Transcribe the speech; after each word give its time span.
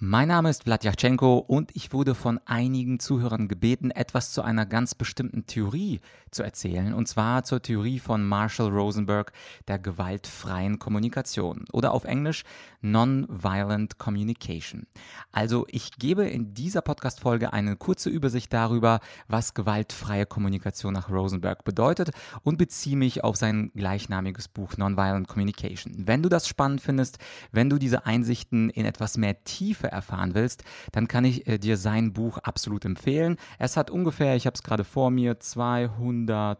Mein 0.00 0.28
Name 0.28 0.48
ist 0.48 0.62
Vladyachenko 0.62 1.38
und 1.38 1.74
ich 1.74 1.92
wurde 1.92 2.14
von 2.14 2.38
einigen 2.44 3.00
Zuhörern 3.00 3.48
gebeten, 3.48 3.90
etwas 3.90 4.30
zu 4.30 4.42
einer 4.42 4.64
ganz 4.64 4.94
bestimmten 4.94 5.46
Theorie 5.46 6.00
zu 6.30 6.44
erzählen, 6.44 6.94
und 6.94 7.08
zwar 7.08 7.42
zur 7.42 7.62
Theorie 7.62 7.98
von 7.98 8.24
Marshall 8.24 8.68
Rosenberg 8.68 9.32
der 9.66 9.80
gewaltfreien 9.80 10.78
Kommunikation 10.78 11.64
oder 11.72 11.92
auf 11.92 12.04
Englisch 12.04 12.44
Nonviolent 12.80 13.98
Communication. 13.98 14.86
Also 15.32 15.66
ich 15.68 15.98
gebe 15.98 16.28
in 16.28 16.54
dieser 16.54 16.80
Podcast-Folge 16.80 17.52
eine 17.52 17.74
kurze 17.74 18.08
Übersicht 18.08 18.52
darüber, 18.52 19.00
was 19.26 19.52
gewaltfreie 19.54 20.26
Kommunikation 20.26 20.94
nach 20.94 21.10
Rosenberg 21.10 21.64
bedeutet 21.64 22.12
und 22.44 22.56
beziehe 22.56 22.96
mich 22.96 23.24
auf 23.24 23.34
sein 23.34 23.72
gleichnamiges 23.74 24.46
Buch 24.46 24.76
Nonviolent 24.76 25.26
Communication. 25.26 26.06
Wenn 26.06 26.22
du 26.22 26.28
das 26.28 26.46
spannend 26.46 26.82
findest, 26.82 27.18
wenn 27.50 27.68
du 27.68 27.78
diese 27.78 28.06
Einsichten 28.06 28.70
in 28.70 28.84
etwas 28.86 29.16
mehr 29.16 29.42
Tiefe 29.42 29.87
erfahren 29.88 30.34
willst, 30.34 30.64
dann 30.92 31.08
kann 31.08 31.24
ich 31.24 31.46
äh, 31.46 31.58
dir 31.58 31.76
sein 31.76 32.12
Buch 32.12 32.38
absolut 32.38 32.84
empfehlen. 32.84 33.36
Es 33.58 33.76
hat 33.76 33.90
ungefähr, 33.90 34.36
ich 34.36 34.46
habe 34.46 34.54
es 34.54 34.62
gerade 34.62 34.84
vor 34.84 35.10
mir, 35.10 35.40
200 35.40 36.58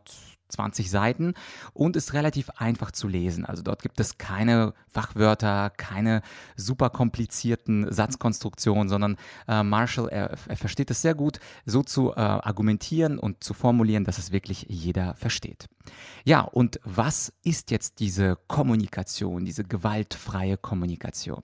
20 0.48 0.90
Seiten 0.90 1.34
und 1.72 1.96
ist 1.96 2.14
relativ 2.14 2.50
einfach 2.56 2.90
zu 2.90 3.06
lesen. 3.06 3.44
Also 3.44 3.62
dort 3.62 3.82
gibt 3.82 4.00
es 4.00 4.18
keine 4.18 4.74
Fachwörter, 4.86 5.70
keine 5.76 6.22
super 6.56 6.90
komplizierten 6.90 7.92
Satzkonstruktionen, 7.92 8.88
sondern 8.88 9.16
äh, 9.46 9.62
Marshall, 9.62 10.08
er, 10.08 10.30
er, 10.48 10.56
versteht 10.56 10.90
es 10.90 11.02
sehr 11.02 11.14
gut, 11.14 11.38
so 11.66 11.82
zu 11.82 12.12
äh, 12.12 12.20
argumentieren 12.20 13.18
und 13.18 13.44
zu 13.44 13.54
formulieren, 13.54 14.04
dass 14.04 14.18
es 14.18 14.32
wirklich 14.32 14.66
jeder 14.68 15.14
versteht. 15.14 15.68
Ja, 16.24 16.40
und 16.40 16.80
was 16.84 17.32
ist 17.42 17.70
jetzt 17.70 18.00
diese 18.00 18.36
Kommunikation, 18.48 19.44
diese 19.44 19.64
gewaltfreie 19.64 20.56
Kommunikation? 20.56 21.42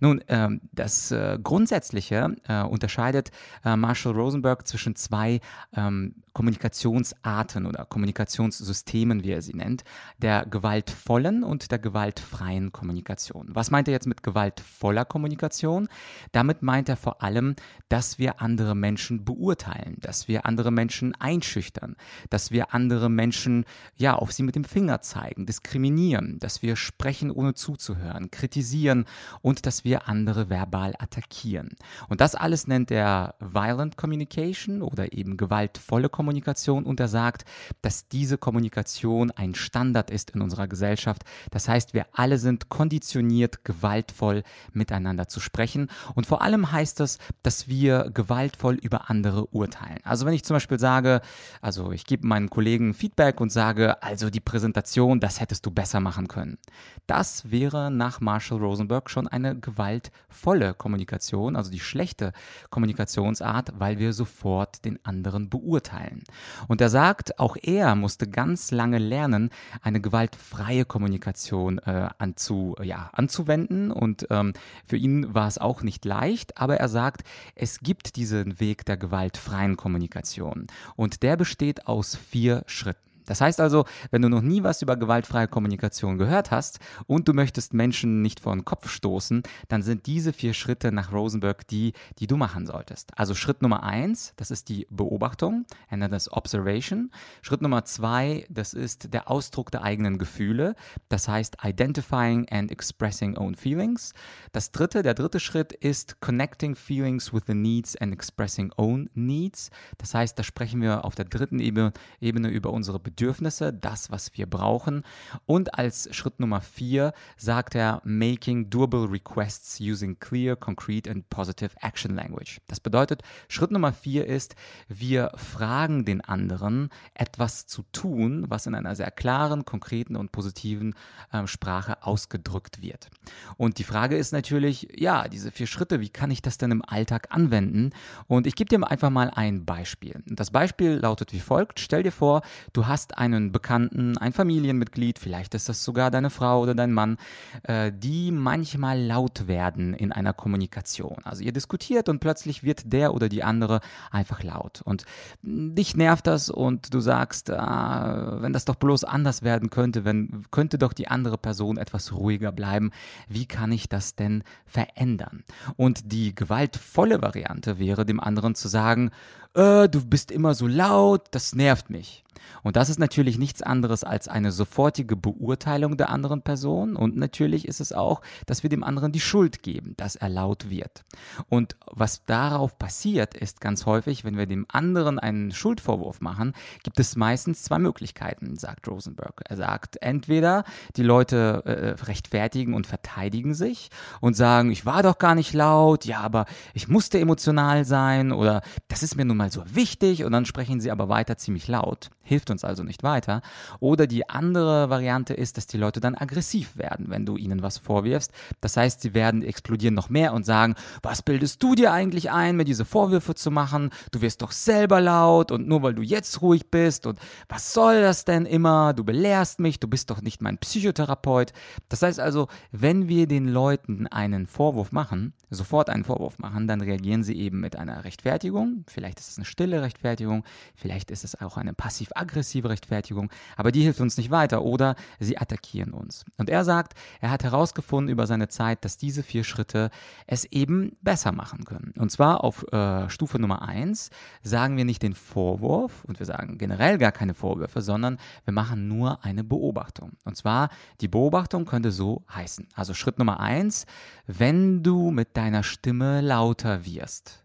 Nun, 0.00 0.22
ähm, 0.28 0.60
das 0.72 1.10
äh, 1.10 1.38
Grundsätzliche 1.42 2.36
äh, 2.48 2.62
unterscheidet 2.62 3.30
äh, 3.64 3.76
Marshall 3.76 4.12
Rosenberg 4.12 4.66
zwischen 4.66 4.96
zwei 4.96 5.40
ähm, 5.74 6.14
Kommunikationsarten 6.36 7.64
oder 7.64 7.86
Kommunikationssystemen, 7.86 9.24
wie 9.24 9.30
er 9.30 9.40
sie 9.40 9.54
nennt, 9.54 9.84
der 10.18 10.44
gewaltvollen 10.44 11.42
und 11.42 11.70
der 11.70 11.78
gewaltfreien 11.78 12.72
Kommunikation. 12.72 13.48
Was 13.54 13.70
meint 13.70 13.88
er 13.88 13.92
jetzt 13.92 14.06
mit 14.06 14.22
gewaltvoller 14.22 15.06
Kommunikation? 15.06 15.88
Damit 16.32 16.60
meint 16.60 16.90
er 16.90 16.98
vor 16.98 17.22
allem, 17.22 17.56
dass 17.88 18.18
wir 18.18 18.42
andere 18.42 18.74
Menschen 18.74 19.24
beurteilen, 19.24 19.96
dass 20.00 20.28
wir 20.28 20.44
andere 20.44 20.70
Menschen 20.70 21.14
einschüchtern, 21.14 21.96
dass 22.28 22.50
wir 22.50 22.74
andere 22.74 23.08
Menschen 23.08 23.64
ja 23.96 24.14
auf 24.14 24.32
sie 24.32 24.42
mit 24.42 24.54
dem 24.54 24.64
Finger 24.64 25.00
zeigen, 25.00 25.46
diskriminieren, 25.46 26.38
dass 26.38 26.62
wir 26.62 26.76
sprechen 26.76 27.30
ohne 27.30 27.54
zuzuhören, 27.54 28.30
kritisieren 28.30 29.04
und 29.42 29.66
dass 29.66 29.84
wir 29.84 30.08
andere 30.08 30.50
verbal 30.50 30.94
attackieren. 30.98 31.76
Und 32.08 32.20
das 32.20 32.34
alles 32.34 32.66
nennt 32.66 32.90
er 32.90 33.34
Violent 33.40 33.96
Communication 33.96 34.82
oder 34.82 35.12
eben 35.12 35.36
gewaltvolle 35.36 36.08
Kommunikation. 36.08 36.84
Und 36.84 37.00
er 37.00 37.08
sagt, 37.08 37.44
dass 37.82 38.08
diese 38.08 38.38
Kommunikation 38.38 39.30
ein 39.30 39.54
Standard 39.54 40.10
ist 40.10 40.30
in 40.30 40.42
unserer 40.42 40.68
Gesellschaft. 40.68 41.22
Das 41.50 41.68
heißt, 41.68 41.94
wir 41.94 42.06
alle 42.12 42.38
sind 42.38 42.68
konditioniert, 42.68 43.64
gewaltvoll 43.64 44.42
miteinander 44.72 45.28
zu 45.28 45.40
sprechen. 45.40 45.88
Und 46.14 46.26
vor 46.26 46.42
allem 46.42 46.72
heißt 46.72 47.00
das, 47.00 47.18
dass 47.42 47.68
wir 47.68 48.10
gewaltvoll 48.12 48.74
über 48.74 49.10
andere 49.10 49.46
urteilen. 49.46 49.98
Also 50.04 50.26
wenn 50.26 50.34
ich 50.34 50.44
zum 50.44 50.54
Beispiel 50.54 50.78
sage, 50.78 51.20
also 51.60 51.92
ich 51.92 52.06
gebe 52.06 52.26
meinen 52.26 52.50
Kollegen 52.50 52.94
Feedback 52.94 53.40
und 53.40 53.50
sage, 53.50 53.75
also 53.76 54.30
die 54.30 54.40
Präsentation, 54.40 55.20
das 55.20 55.40
hättest 55.40 55.66
du 55.66 55.70
besser 55.70 56.00
machen 56.00 56.28
können. 56.28 56.58
Das 57.06 57.50
wäre 57.50 57.90
nach 57.90 58.20
Marshall 58.20 58.58
Rosenberg 58.58 59.10
schon 59.10 59.28
eine 59.28 59.58
gewaltvolle 59.58 60.74
Kommunikation, 60.74 61.56
also 61.56 61.70
die 61.70 61.80
schlechte 61.80 62.32
Kommunikationsart, 62.70 63.72
weil 63.78 63.98
wir 63.98 64.12
sofort 64.12 64.84
den 64.84 64.98
anderen 65.04 65.48
beurteilen. 65.48 66.24
Und 66.68 66.80
er 66.80 66.88
sagt, 66.88 67.38
auch 67.38 67.56
er 67.60 67.94
musste 67.94 68.28
ganz 68.28 68.70
lange 68.70 68.98
lernen, 68.98 69.50
eine 69.82 70.00
gewaltfreie 70.00 70.84
Kommunikation 70.84 71.78
äh, 71.78 72.08
anzu, 72.18 72.76
ja, 72.82 73.10
anzuwenden. 73.12 73.90
Und 73.90 74.26
ähm, 74.30 74.52
für 74.84 74.96
ihn 74.96 75.34
war 75.34 75.48
es 75.48 75.58
auch 75.58 75.82
nicht 75.82 76.04
leicht, 76.04 76.58
aber 76.58 76.78
er 76.78 76.88
sagt, 76.88 77.22
es 77.54 77.80
gibt 77.80 78.16
diesen 78.16 78.58
Weg 78.60 78.84
der 78.86 78.96
gewaltfreien 78.96 79.76
Kommunikation. 79.76 80.66
Und 80.96 81.22
der 81.22 81.36
besteht 81.36 81.86
aus 81.86 82.16
vier 82.16 82.62
Schritten. 82.66 83.05
Das 83.26 83.40
heißt 83.40 83.60
also, 83.60 83.84
wenn 84.10 84.22
du 84.22 84.28
noch 84.28 84.42
nie 84.42 84.62
was 84.62 84.82
über 84.82 84.96
gewaltfreie 84.96 85.48
Kommunikation 85.48 86.16
gehört 86.16 86.50
hast 86.50 86.78
und 87.06 87.28
du 87.28 87.32
möchtest 87.32 87.74
Menschen 87.74 88.22
nicht 88.22 88.40
vor 88.40 88.54
den 88.54 88.64
Kopf 88.64 88.88
stoßen, 88.88 89.42
dann 89.68 89.82
sind 89.82 90.06
diese 90.06 90.32
vier 90.32 90.54
Schritte 90.54 90.92
nach 90.92 91.12
Rosenberg 91.12 91.66
die, 91.68 91.92
die 92.18 92.26
du 92.26 92.36
machen 92.36 92.66
solltest. 92.66 93.18
Also 93.18 93.34
Schritt 93.34 93.62
Nummer 93.62 93.82
eins, 93.82 94.32
das 94.36 94.50
ist 94.50 94.68
die 94.68 94.86
Beobachtung, 94.90 95.66
er 95.88 95.98
nennt 95.98 96.12
das 96.12 96.32
Observation. 96.32 97.10
Schritt 97.42 97.62
Nummer 97.62 97.84
zwei, 97.84 98.46
das 98.48 98.74
ist 98.74 99.12
der 99.12 99.30
Ausdruck 99.30 99.70
der 99.70 99.82
eigenen 99.82 100.18
Gefühle, 100.18 100.74
das 101.08 101.28
heißt 101.28 101.58
Identifying 101.64 102.48
and 102.50 102.70
Expressing 102.70 103.36
Own 103.36 103.54
Feelings. 103.54 104.12
Das 104.52 104.70
dritte, 104.70 105.02
der 105.02 105.14
dritte 105.14 105.40
Schritt 105.40 105.72
ist 105.72 106.20
Connecting 106.20 106.74
Feelings 106.74 107.32
with 107.32 107.42
the 107.46 107.54
Needs 107.54 107.96
and 107.96 108.12
Expressing 108.12 108.72
Own 108.76 109.10
Needs. 109.14 109.70
Das 109.98 110.14
heißt, 110.14 110.38
da 110.38 110.42
sprechen 110.42 110.80
wir 110.80 111.04
auf 111.04 111.14
der 111.14 111.24
dritten 111.24 111.58
Ebene, 111.58 111.92
Ebene 112.20 112.48
über 112.48 112.72
unsere 112.72 113.00
Bedürfnisse 113.00 113.15
Bedürfnisse, 113.16 113.72
das, 113.72 114.10
was 114.10 114.32
wir 114.34 114.46
brauchen. 114.46 115.02
Und 115.46 115.78
als 115.78 116.14
Schritt 116.14 116.38
Nummer 116.38 116.60
vier 116.60 117.14
sagt 117.38 117.74
er, 117.74 118.02
making 118.04 118.68
doable 118.68 119.10
requests 119.10 119.80
using 119.80 120.18
clear, 120.18 120.54
concrete 120.54 121.10
and 121.10 121.28
positive 121.30 121.70
action 121.80 122.14
language. 122.14 122.60
Das 122.68 122.78
bedeutet, 122.78 123.22
Schritt 123.48 123.70
Nummer 123.70 123.94
vier 123.94 124.26
ist, 124.26 124.54
wir 124.88 125.32
fragen 125.34 126.04
den 126.04 126.20
anderen, 126.20 126.90
etwas 127.14 127.66
zu 127.66 127.84
tun, 127.90 128.44
was 128.48 128.66
in 128.66 128.74
einer 128.74 128.94
sehr 128.94 129.10
klaren, 129.10 129.64
konkreten 129.64 130.14
und 130.14 130.30
positiven 130.30 130.94
äh, 131.32 131.46
Sprache 131.46 132.02
ausgedrückt 132.02 132.82
wird. 132.82 133.08
Und 133.56 133.78
die 133.78 133.84
Frage 133.84 134.16
ist 134.18 134.32
natürlich, 134.32 134.88
ja, 134.94 135.28
diese 135.28 135.50
vier 135.50 135.66
Schritte, 135.66 136.00
wie 136.00 136.10
kann 136.10 136.30
ich 136.30 136.42
das 136.42 136.58
denn 136.58 136.70
im 136.70 136.82
Alltag 136.86 137.28
anwenden? 137.30 137.92
Und 138.26 138.46
ich 138.46 138.56
gebe 138.56 138.68
dir 138.68 138.86
einfach 138.86 139.10
mal 139.10 139.30
ein 139.30 139.64
Beispiel. 139.64 140.22
Das 140.26 140.50
Beispiel 140.50 140.96
lautet 140.96 141.32
wie 141.32 141.40
folgt. 141.40 141.80
Stell 141.80 142.02
dir 142.02 142.12
vor, 142.12 142.42
du 142.74 142.86
hast 142.86 143.05
hast 143.06 143.18
einen 143.18 143.52
Bekannten, 143.52 144.18
ein 144.18 144.32
Familienmitglied, 144.32 145.18
vielleicht 145.18 145.54
ist 145.54 145.68
das 145.68 145.84
sogar 145.84 146.10
deine 146.10 146.30
Frau 146.30 146.62
oder 146.62 146.74
dein 146.74 146.92
Mann, 146.92 147.18
äh, 147.62 147.92
die 147.94 148.32
manchmal 148.32 149.00
laut 149.00 149.46
werden 149.46 149.94
in 149.94 150.12
einer 150.12 150.32
Kommunikation. 150.32 151.18
Also 151.24 151.42
ihr 151.42 151.52
diskutiert 151.52 152.08
und 152.08 152.20
plötzlich 152.20 152.62
wird 152.62 152.92
der 152.92 153.14
oder 153.14 153.28
die 153.28 153.42
andere 153.42 153.80
einfach 154.10 154.42
laut. 154.42 154.82
Und 154.82 155.04
dich 155.42 155.96
nervt 155.96 156.26
das 156.26 156.50
und 156.50 156.92
du 156.92 157.00
sagst, 157.00 157.50
ah, 157.50 158.38
wenn 158.40 158.52
das 158.52 158.64
doch 158.64 158.76
bloß 158.76 159.04
anders 159.04 159.42
werden 159.42 159.70
könnte, 159.70 160.04
wenn 160.04 160.44
könnte 160.50 160.78
doch 160.78 160.92
die 160.92 161.08
andere 161.08 161.38
Person 161.38 161.76
etwas 161.76 162.12
ruhiger 162.12 162.52
bleiben. 162.52 162.90
Wie 163.28 163.46
kann 163.46 163.72
ich 163.72 163.88
das 163.88 164.14
denn 164.14 164.42
verändern? 164.64 165.44
Und 165.76 166.12
die 166.12 166.34
gewaltvolle 166.34 167.22
Variante 167.22 167.78
wäre 167.78 168.04
dem 168.04 168.20
anderen 168.20 168.54
zu 168.54 168.68
sagen, 168.68 169.10
äh, 169.56 169.88
du 169.88 170.04
bist 170.04 170.30
immer 170.30 170.54
so 170.54 170.66
laut, 170.66 171.26
das 171.32 171.54
nervt 171.54 171.90
mich. 171.90 172.24
Und 172.66 172.74
das 172.74 172.88
ist 172.88 172.98
natürlich 172.98 173.38
nichts 173.38 173.62
anderes 173.62 174.02
als 174.02 174.26
eine 174.26 174.50
sofortige 174.50 175.14
Beurteilung 175.14 175.96
der 175.96 176.10
anderen 176.10 176.42
Person. 176.42 176.96
Und 176.96 177.16
natürlich 177.16 177.68
ist 177.68 177.80
es 177.80 177.92
auch, 177.92 178.22
dass 178.46 178.64
wir 178.64 178.70
dem 178.70 178.82
anderen 178.82 179.12
die 179.12 179.20
Schuld 179.20 179.62
geben, 179.62 179.94
dass 179.96 180.16
er 180.16 180.28
laut 180.28 180.68
wird. 180.68 181.04
Und 181.48 181.76
was 181.86 182.24
darauf 182.24 182.76
passiert, 182.76 183.34
ist 183.34 183.60
ganz 183.60 183.86
häufig, 183.86 184.24
wenn 184.24 184.36
wir 184.36 184.46
dem 184.46 184.66
anderen 184.68 185.20
einen 185.20 185.52
Schuldvorwurf 185.52 186.20
machen, 186.20 186.54
gibt 186.82 186.98
es 186.98 187.14
meistens 187.14 187.62
zwei 187.62 187.78
Möglichkeiten, 187.78 188.56
sagt 188.56 188.88
Rosenberg. 188.88 189.42
Er 189.44 189.56
sagt, 189.56 190.02
entweder 190.02 190.64
die 190.96 191.04
Leute 191.04 191.62
äh, 191.66 192.04
rechtfertigen 192.04 192.74
und 192.74 192.88
verteidigen 192.88 193.54
sich 193.54 193.90
und 194.20 194.34
sagen, 194.34 194.72
ich 194.72 194.84
war 194.84 195.04
doch 195.04 195.18
gar 195.18 195.36
nicht 195.36 195.52
laut, 195.52 196.04
ja, 196.04 196.18
aber 196.18 196.46
ich 196.74 196.88
musste 196.88 197.20
emotional 197.20 197.84
sein 197.84 198.32
oder 198.32 198.62
das 198.88 199.04
ist 199.04 199.14
mir 199.14 199.24
nun 199.24 199.36
mal 199.36 199.45
mal 199.46 199.52
so 199.52 199.62
wichtig 199.74 200.24
und 200.24 200.32
dann 200.32 200.44
sprechen 200.44 200.80
sie 200.80 200.90
aber 200.90 201.08
weiter 201.08 201.36
ziemlich 201.36 201.68
laut, 201.68 202.10
hilft 202.22 202.50
uns 202.50 202.64
also 202.64 202.82
nicht 202.82 203.02
weiter. 203.02 203.42
Oder 203.80 204.06
die 204.06 204.28
andere 204.28 204.90
Variante 204.90 205.34
ist, 205.34 205.56
dass 205.56 205.66
die 205.66 205.78
Leute 205.78 206.00
dann 206.00 206.14
aggressiv 206.16 206.76
werden, 206.76 207.06
wenn 207.08 207.24
du 207.24 207.36
ihnen 207.36 207.62
was 207.62 207.78
vorwirfst. 207.78 208.32
Das 208.60 208.76
heißt, 208.76 209.00
sie 209.00 209.14
werden 209.14 209.42
explodieren 209.42 209.94
noch 209.94 210.10
mehr 210.10 210.32
und 210.32 210.44
sagen, 210.44 210.74
was 211.02 211.22
bildest 211.22 211.62
du 211.62 211.74
dir 211.74 211.92
eigentlich 211.92 212.30
ein, 212.30 212.56
mir 212.56 212.64
diese 212.64 212.84
Vorwürfe 212.84 213.34
zu 213.34 213.50
machen? 213.50 213.90
Du 214.10 214.20
wirst 214.20 214.42
doch 214.42 214.50
selber 214.50 215.00
laut 215.00 215.52
und 215.52 215.68
nur 215.68 215.82
weil 215.82 215.94
du 215.94 216.02
jetzt 216.02 216.42
ruhig 216.42 216.70
bist 216.70 217.06
und 217.06 217.18
was 217.48 217.72
soll 217.72 218.00
das 218.00 218.24
denn 218.24 218.46
immer? 218.46 218.94
Du 218.94 219.04
belehrst 219.04 219.60
mich, 219.60 219.78
du 219.78 219.86
bist 219.86 220.10
doch 220.10 220.22
nicht 220.22 220.42
mein 220.42 220.58
Psychotherapeut. 220.58 221.52
Das 221.88 222.02
heißt 222.02 222.18
also, 222.18 222.48
wenn 222.72 223.08
wir 223.08 223.28
den 223.28 223.46
Leuten 223.46 224.06
einen 224.08 224.46
Vorwurf 224.46 224.90
machen, 224.90 225.34
sofort 225.50 225.90
einen 225.90 226.04
Vorwurf 226.04 226.38
machen, 226.38 226.66
dann 226.66 226.80
reagieren 226.80 227.24
sie 227.24 227.36
eben 227.36 227.60
mit 227.60 227.76
einer 227.76 228.04
Rechtfertigung. 228.04 228.84
Vielleicht 228.86 229.20
ist 229.20 229.30
es 229.30 229.38
eine 229.38 229.44
stille 229.44 229.82
Rechtfertigung, 229.82 230.44
vielleicht 230.74 231.10
ist 231.10 231.24
es 231.24 231.40
auch 231.40 231.56
eine 231.56 231.72
passiv 231.72 231.96
passiv-aggressive 231.96 232.68
Rechtfertigung, 232.68 233.30
aber 233.56 233.72
die 233.72 233.82
hilft 233.82 234.00
uns 234.00 234.16
nicht 234.16 234.30
weiter 234.30 234.62
oder 234.62 234.96
sie 235.18 235.38
attackieren 235.38 235.92
uns. 235.92 236.24
Und 236.36 236.50
er 236.50 236.64
sagt, 236.64 236.94
er 237.20 237.30
hat 237.30 237.44
herausgefunden 237.44 238.12
über 238.12 238.26
seine 238.26 238.48
Zeit, 238.48 238.84
dass 238.84 238.96
diese 238.96 239.22
vier 239.22 239.44
Schritte 239.44 239.90
es 240.26 240.44
eben 240.44 240.96
besser 241.00 241.32
machen 241.32 241.64
können. 241.64 241.92
Und 241.98 242.10
zwar 242.10 242.44
auf 242.44 242.70
äh, 242.72 243.08
Stufe 243.08 243.38
Nummer 243.38 243.62
eins 243.62 244.10
sagen 244.42 244.76
wir 244.76 244.84
nicht 244.84 245.02
den 245.02 245.14
Vorwurf 245.14 246.04
und 246.04 246.18
wir 246.18 246.26
sagen 246.26 246.58
generell 246.58 246.98
gar 246.98 247.12
keine 247.12 247.34
Vorwürfe, 247.34 247.80
sondern 247.82 248.18
wir 248.44 248.52
machen 248.52 248.88
nur 248.88 249.24
eine 249.24 249.44
Beobachtung. 249.44 250.12
Und 250.24 250.36
zwar 250.36 250.68
die 251.00 251.08
Beobachtung 251.08 251.64
könnte 251.64 251.90
so 251.90 252.24
heißen. 252.34 252.68
Also 252.74 252.94
Schritt 252.94 253.18
Nummer 253.18 253.40
eins, 253.40 253.86
wenn 254.26 254.82
du 254.82 255.10
mit 255.10 255.35
deiner 255.36 255.62
Stimme 255.62 256.20
lauter 256.20 256.84
wirst. 256.84 257.44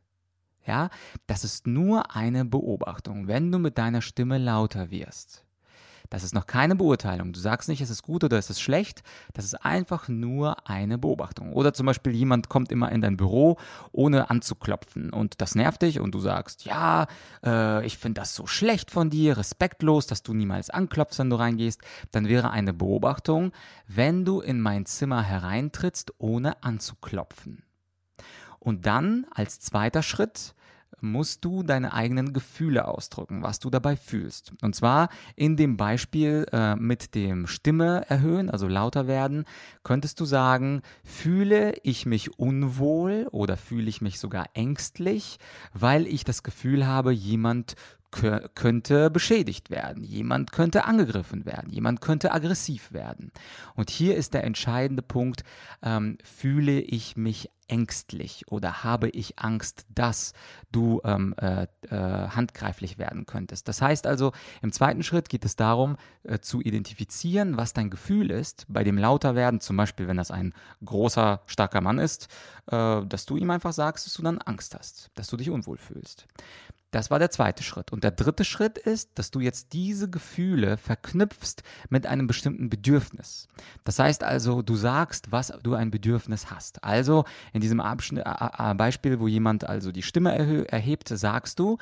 Ja, 0.66 0.90
das 1.28 1.44
ist 1.44 1.68
nur 1.68 2.16
eine 2.16 2.46
Beobachtung, 2.46 3.28
wenn 3.28 3.52
du 3.52 3.58
mit 3.58 3.78
deiner 3.78 4.02
Stimme 4.02 4.38
lauter 4.38 4.92
wirst. 4.92 5.44
Das 6.12 6.24
ist 6.26 6.34
noch 6.34 6.46
keine 6.46 6.76
Beurteilung. 6.76 7.32
Du 7.32 7.40
sagst 7.40 7.70
nicht, 7.70 7.80
es 7.80 7.90
ist 7.90 8.04
gut 8.04 8.26
oder 8.26 8.38
es 8.38 8.50
ist 8.50 8.60
schlecht. 8.60 9.02
Das 9.34 9.46
ist 9.46 9.54
einfach 9.66 10.10
nur 10.10 10.68
eine 10.68 10.98
Beobachtung. 10.98 11.54
Oder 11.54 11.74
zum 11.74 11.86
Beispiel 11.86 12.12
jemand 12.14 12.50
kommt 12.50 12.70
immer 12.70 12.92
in 12.92 13.00
dein 13.00 13.16
Büro, 13.16 13.58
ohne 13.94 14.30
anzuklopfen. 14.30 15.12
Und 15.12 15.40
das 15.40 15.56
nervt 15.56 15.82
dich 15.82 16.02
und 16.02 16.14
du 16.14 16.20
sagst, 16.20 16.66
ja, 16.66 17.08
äh, 17.46 17.86
ich 17.86 17.98
finde 17.98 18.20
das 18.20 18.36
so 18.36 18.46
schlecht 18.46 18.92
von 18.92 19.10
dir, 19.10 19.38
respektlos, 19.38 20.06
dass 20.06 20.22
du 20.22 20.34
niemals 20.34 20.70
anklopfst, 20.70 21.18
wenn 21.18 21.30
du 21.30 21.38
reingehst. 21.38 21.80
Dann 22.12 22.28
wäre 22.28 22.52
eine 22.52 22.74
Beobachtung, 22.74 23.54
wenn 23.88 24.26
du 24.26 24.42
in 24.42 24.60
mein 24.60 24.86
Zimmer 24.86 25.24
hereintrittst, 25.24 26.14
ohne 26.18 26.62
anzuklopfen. 26.62 27.64
Und 28.64 28.86
dann 28.86 29.26
als 29.32 29.60
zweiter 29.60 30.04
Schritt 30.04 30.54
musst 31.02 31.44
du 31.44 31.64
deine 31.64 31.94
eigenen 31.94 32.32
Gefühle 32.32 32.88
ausdrücken, 32.88 33.42
was 33.42 33.58
du 33.60 33.72
dabei 33.72 33.96
fühlst. 33.96 34.54
Und 34.62 34.76
zwar 34.76 35.10
in 35.36 35.58
dem 35.58 35.76
Beispiel 35.76 36.46
äh, 36.52 36.76
mit 36.76 37.16
dem 37.16 37.48
Stimme 37.48 38.06
erhöhen, 38.08 38.52
also 38.52 38.68
lauter 38.68 39.08
werden, 39.08 39.46
könntest 39.84 40.20
du 40.20 40.26
sagen, 40.26 40.84
fühle 41.04 41.74
ich 41.82 42.06
mich 42.06 42.38
unwohl 42.38 43.28
oder 43.32 43.58
fühle 43.58 43.90
ich 43.90 44.02
mich 44.02 44.20
sogar 44.20 44.46
ängstlich, 44.54 45.40
weil 45.74 46.06
ich 46.06 46.24
das 46.24 46.44
Gefühl 46.44 46.86
habe, 46.86 47.12
jemand 47.12 47.76
könnte 48.12 49.10
beschädigt 49.10 49.70
werden, 49.70 50.04
jemand 50.04 50.52
könnte 50.52 50.86
angegriffen 50.86 51.46
werden, 51.46 51.70
jemand 51.72 52.02
könnte 52.02 52.32
aggressiv 52.34 52.92
werden. 52.92 53.32
Und 53.76 53.90
hier 53.90 54.16
ist 54.16 54.34
der 54.34 54.44
entscheidende 54.44 55.02
Punkt, 55.02 55.44
ähm, 55.82 56.18
fühle 56.24 56.82
ich 56.82 57.16
mich 57.16 57.50
ängstlich 57.72 58.44
oder 58.50 58.84
habe 58.84 59.10
ich 59.10 59.40
Angst, 59.40 59.86
dass 59.96 60.34
du 60.72 61.00
ähm, 61.06 61.34
äh, 61.38 61.68
äh, 61.90 62.28
handgreiflich 62.30 62.98
werden 62.98 63.26
könntest. 63.26 63.68
Das 63.68 63.82
heißt 63.82 64.06
also, 64.06 64.34
im 64.62 64.74
zweiten 64.74 65.04
Schritt 65.04 65.30
geht 65.30 65.46
es 65.46 65.56
darum, 65.56 65.96
äh, 66.24 66.40
zu 66.40 66.60
identifizieren, 66.60 67.56
was 67.56 67.72
dein 67.74 67.90
Gefühl 67.90 68.30
ist, 68.30 68.66
bei 68.68 68.84
dem 68.84 68.98
lauter 68.98 69.36
werden, 69.36 69.62
zum 69.62 69.78
Beispiel, 69.78 70.08
wenn 70.08 70.18
das 70.18 70.32
ein 70.32 70.54
großer, 70.84 71.42
starker 71.46 71.82
Mann 71.82 71.98
ist, 71.98 72.28
äh, 72.68 73.06
dass 73.06 73.26
du 73.26 73.38
ihm 73.38 73.50
einfach 73.50 73.74
sagst, 73.74 74.06
dass 74.06 74.14
du 74.16 74.22
dann 74.22 74.40
Angst 74.40 74.76
hast, 74.76 75.10
dass 75.16 75.28
du 75.28 75.38
dich 75.38 75.50
unwohl 75.50 75.78
fühlst. 75.78 76.28
Das 76.92 77.10
war 77.10 77.20
der 77.20 77.32
zweite 77.32 77.64
Schritt. 77.64 77.92
Und 77.92 78.04
der 78.04 78.12
dritte 78.12 78.44
Schritt 78.44 78.78
ist, 78.78 79.12
dass 79.16 79.32
du 79.32 79.40
jetzt 79.40 79.72
diese 79.74 80.10
Gefühle 80.10 80.78
verknüpfst 80.78 81.64
mit 81.90 82.06
einem 82.06 82.28
bestimmten 82.28 82.70
Bedürfnis. 82.70 83.48
Das 83.86 83.98
heißt 83.98 84.24
also, 84.24 84.62
du 84.62 84.76
sagst, 84.76 85.32
was 85.32 85.54
du 85.64 85.74
ein 85.74 85.90
Bedürfnis 85.90 86.52
hast. 86.52 86.84
Also 86.84 87.24
in 87.54 87.62
diesem 87.62 87.78
Beispiel, 87.78 89.20
wo 89.20 89.28
jemand 89.28 89.64
also 89.64 89.92
die 89.92 90.04
Stimme 90.04 90.68
erhebt, 90.68 91.08
sagst 91.08 91.60
du, 91.60 91.78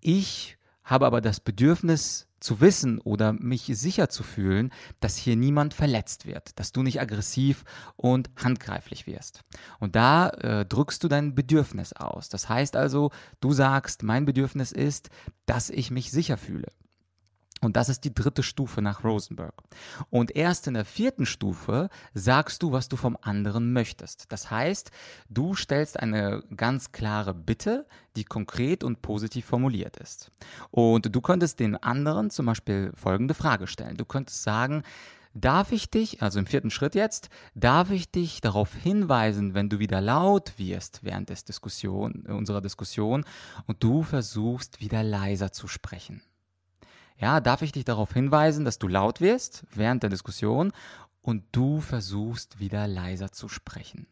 ich 0.00 0.56
habe 0.84 1.06
aber 1.06 1.20
das 1.20 1.40
Bedürfnis 1.40 2.28
zu 2.40 2.60
wissen 2.60 2.98
oder 3.00 3.32
mich 3.32 3.64
sicher 3.72 4.10
zu 4.10 4.22
fühlen, 4.22 4.70
dass 5.00 5.16
hier 5.16 5.34
niemand 5.34 5.72
verletzt 5.72 6.26
wird, 6.26 6.58
dass 6.58 6.72
du 6.72 6.82
nicht 6.82 7.00
aggressiv 7.00 7.64
und 7.96 8.28
handgreiflich 8.36 9.06
wirst. 9.06 9.40
Und 9.80 9.96
da 9.96 10.28
äh, 10.28 10.66
drückst 10.66 11.02
du 11.02 11.08
dein 11.08 11.34
Bedürfnis 11.34 11.94
aus. 11.94 12.28
Das 12.28 12.50
heißt 12.50 12.76
also, 12.76 13.10
du 13.40 13.52
sagst, 13.52 14.02
mein 14.02 14.26
Bedürfnis 14.26 14.72
ist, 14.72 15.08
dass 15.46 15.70
ich 15.70 15.90
mich 15.90 16.10
sicher 16.10 16.36
fühle. 16.36 16.68
Und 17.64 17.76
das 17.76 17.88
ist 17.88 18.04
die 18.04 18.14
dritte 18.14 18.42
Stufe 18.42 18.82
nach 18.82 19.04
Rosenberg. 19.04 19.54
Und 20.10 20.36
erst 20.36 20.66
in 20.66 20.74
der 20.74 20.84
vierten 20.84 21.26
Stufe 21.26 21.88
sagst 22.12 22.62
du, 22.62 22.72
was 22.72 22.88
du 22.88 22.96
vom 22.96 23.16
anderen 23.20 23.72
möchtest. 23.72 24.30
Das 24.30 24.50
heißt, 24.50 24.90
du 25.28 25.54
stellst 25.54 25.98
eine 25.98 26.42
ganz 26.56 26.92
klare 26.92 27.34
Bitte, 27.34 27.86
die 28.16 28.24
konkret 28.24 28.84
und 28.84 29.02
positiv 29.02 29.46
formuliert 29.46 29.96
ist. 29.96 30.30
Und 30.70 31.14
du 31.14 31.20
könntest 31.20 31.60
den 31.60 31.76
anderen 31.76 32.30
zum 32.30 32.46
Beispiel 32.46 32.92
folgende 32.94 33.34
Frage 33.34 33.66
stellen. 33.66 33.96
Du 33.96 34.04
könntest 34.04 34.42
sagen, 34.42 34.82
Darf 35.36 35.72
ich 35.72 35.90
dich, 35.90 36.22
also 36.22 36.38
im 36.38 36.46
vierten 36.46 36.70
Schritt 36.70 36.94
jetzt, 36.94 37.28
darf 37.56 37.90
ich 37.90 38.08
dich 38.08 38.40
darauf 38.40 38.72
hinweisen, 38.72 39.52
wenn 39.52 39.68
du 39.68 39.80
wieder 39.80 40.00
laut 40.00 40.52
wirst 40.58 41.00
während 41.02 41.28
des 41.28 41.44
Diskussion, 41.44 42.24
unserer 42.28 42.60
Diskussion 42.60 43.24
und 43.66 43.82
du 43.82 44.04
versuchst 44.04 44.80
wieder 44.80 45.02
leiser 45.02 45.50
zu 45.50 45.66
sprechen? 45.66 46.22
Ja, 47.16 47.40
darf 47.40 47.62
ich 47.62 47.72
dich 47.72 47.84
darauf 47.84 48.12
hinweisen, 48.12 48.64
dass 48.64 48.78
du 48.78 48.88
laut 48.88 49.20
wirst 49.20 49.64
während 49.74 50.02
der 50.02 50.10
Diskussion 50.10 50.72
und 51.22 51.44
du 51.52 51.80
versuchst 51.80 52.58
wieder 52.58 52.86
leiser 52.86 53.32
zu 53.32 53.48
sprechen. 53.48 54.06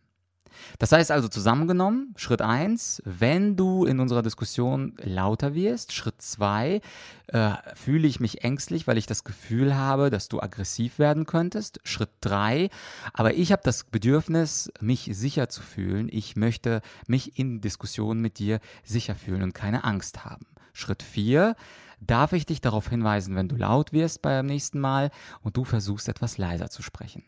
Das 0.78 0.93
heißt 0.93 1.10
also 1.10 1.28
zusammengenommen, 1.28 2.14
Schritt 2.16 2.43
1, 2.43 3.02
wenn 3.04 3.56
du 3.56 3.84
in 3.84 4.00
unserer 4.00 4.22
Diskussion 4.22 4.94
lauter 5.02 5.54
wirst, 5.54 5.93
Schritt 5.93 6.20
2, 6.20 6.81
äh, 7.28 7.50
fühle 7.75 8.06
ich 8.06 8.20
mich 8.20 8.44
ängstlich, 8.44 8.87
weil 8.87 8.99
ich 8.99 9.06
das 9.06 9.25
Gefühl 9.25 9.75
habe, 9.75 10.10
dass 10.10 10.28
du 10.28 10.40
aggressiv 10.40 10.98
werden 10.98 11.26
könntest. 11.26 11.81
Schritt 11.84 12.10
3, 12.20 12.69
aber 13.12 13.34
ich 13.34 13.52
habe 13.52 13.62
das 13.64 13.84
Bedürfnis, 13.84 14.70
mich 14.81 15.10
sicher 15.12 15.48
zu 15.48 15.62
fühlen. 15.62 16.08
Ich 16.10 16.37
möchte 16.37 16.82
mich 17.06 17.38
in 17.38 17.60
Diskussionen 17.60 18.20
mit 18.20 18.38
dir 18.38 18.60
sicher 18.84 19.14
fühlen 19.14 19.43
und 19.43 19.55
keine 19.55 19.84
Angst 19.84 20.25
haben. 20.25 20.46
Schritt 20.72 21.02
4, 21.02 21.56
darf 22.00 22.32
ich 22.32 22.46
dich 22.46 22.60
darauf 22.60 22.88
hinweisen, 22.88 23.36
wenn 23.36 23.48
du 23.48 23.56
laut 23.56 23.92
wirst 23.92 24.22
beim 24.22 24.46
nächsten 24.46 24.80
Mal 24.80 25.10
und 25.42 25.56
du 25.56 25.64
versuchst 25.64 26.08
etwas 26.08 26.38
leiser 26.38 26.70
zu 26.70 26.82
sprechen. 26.82 27.24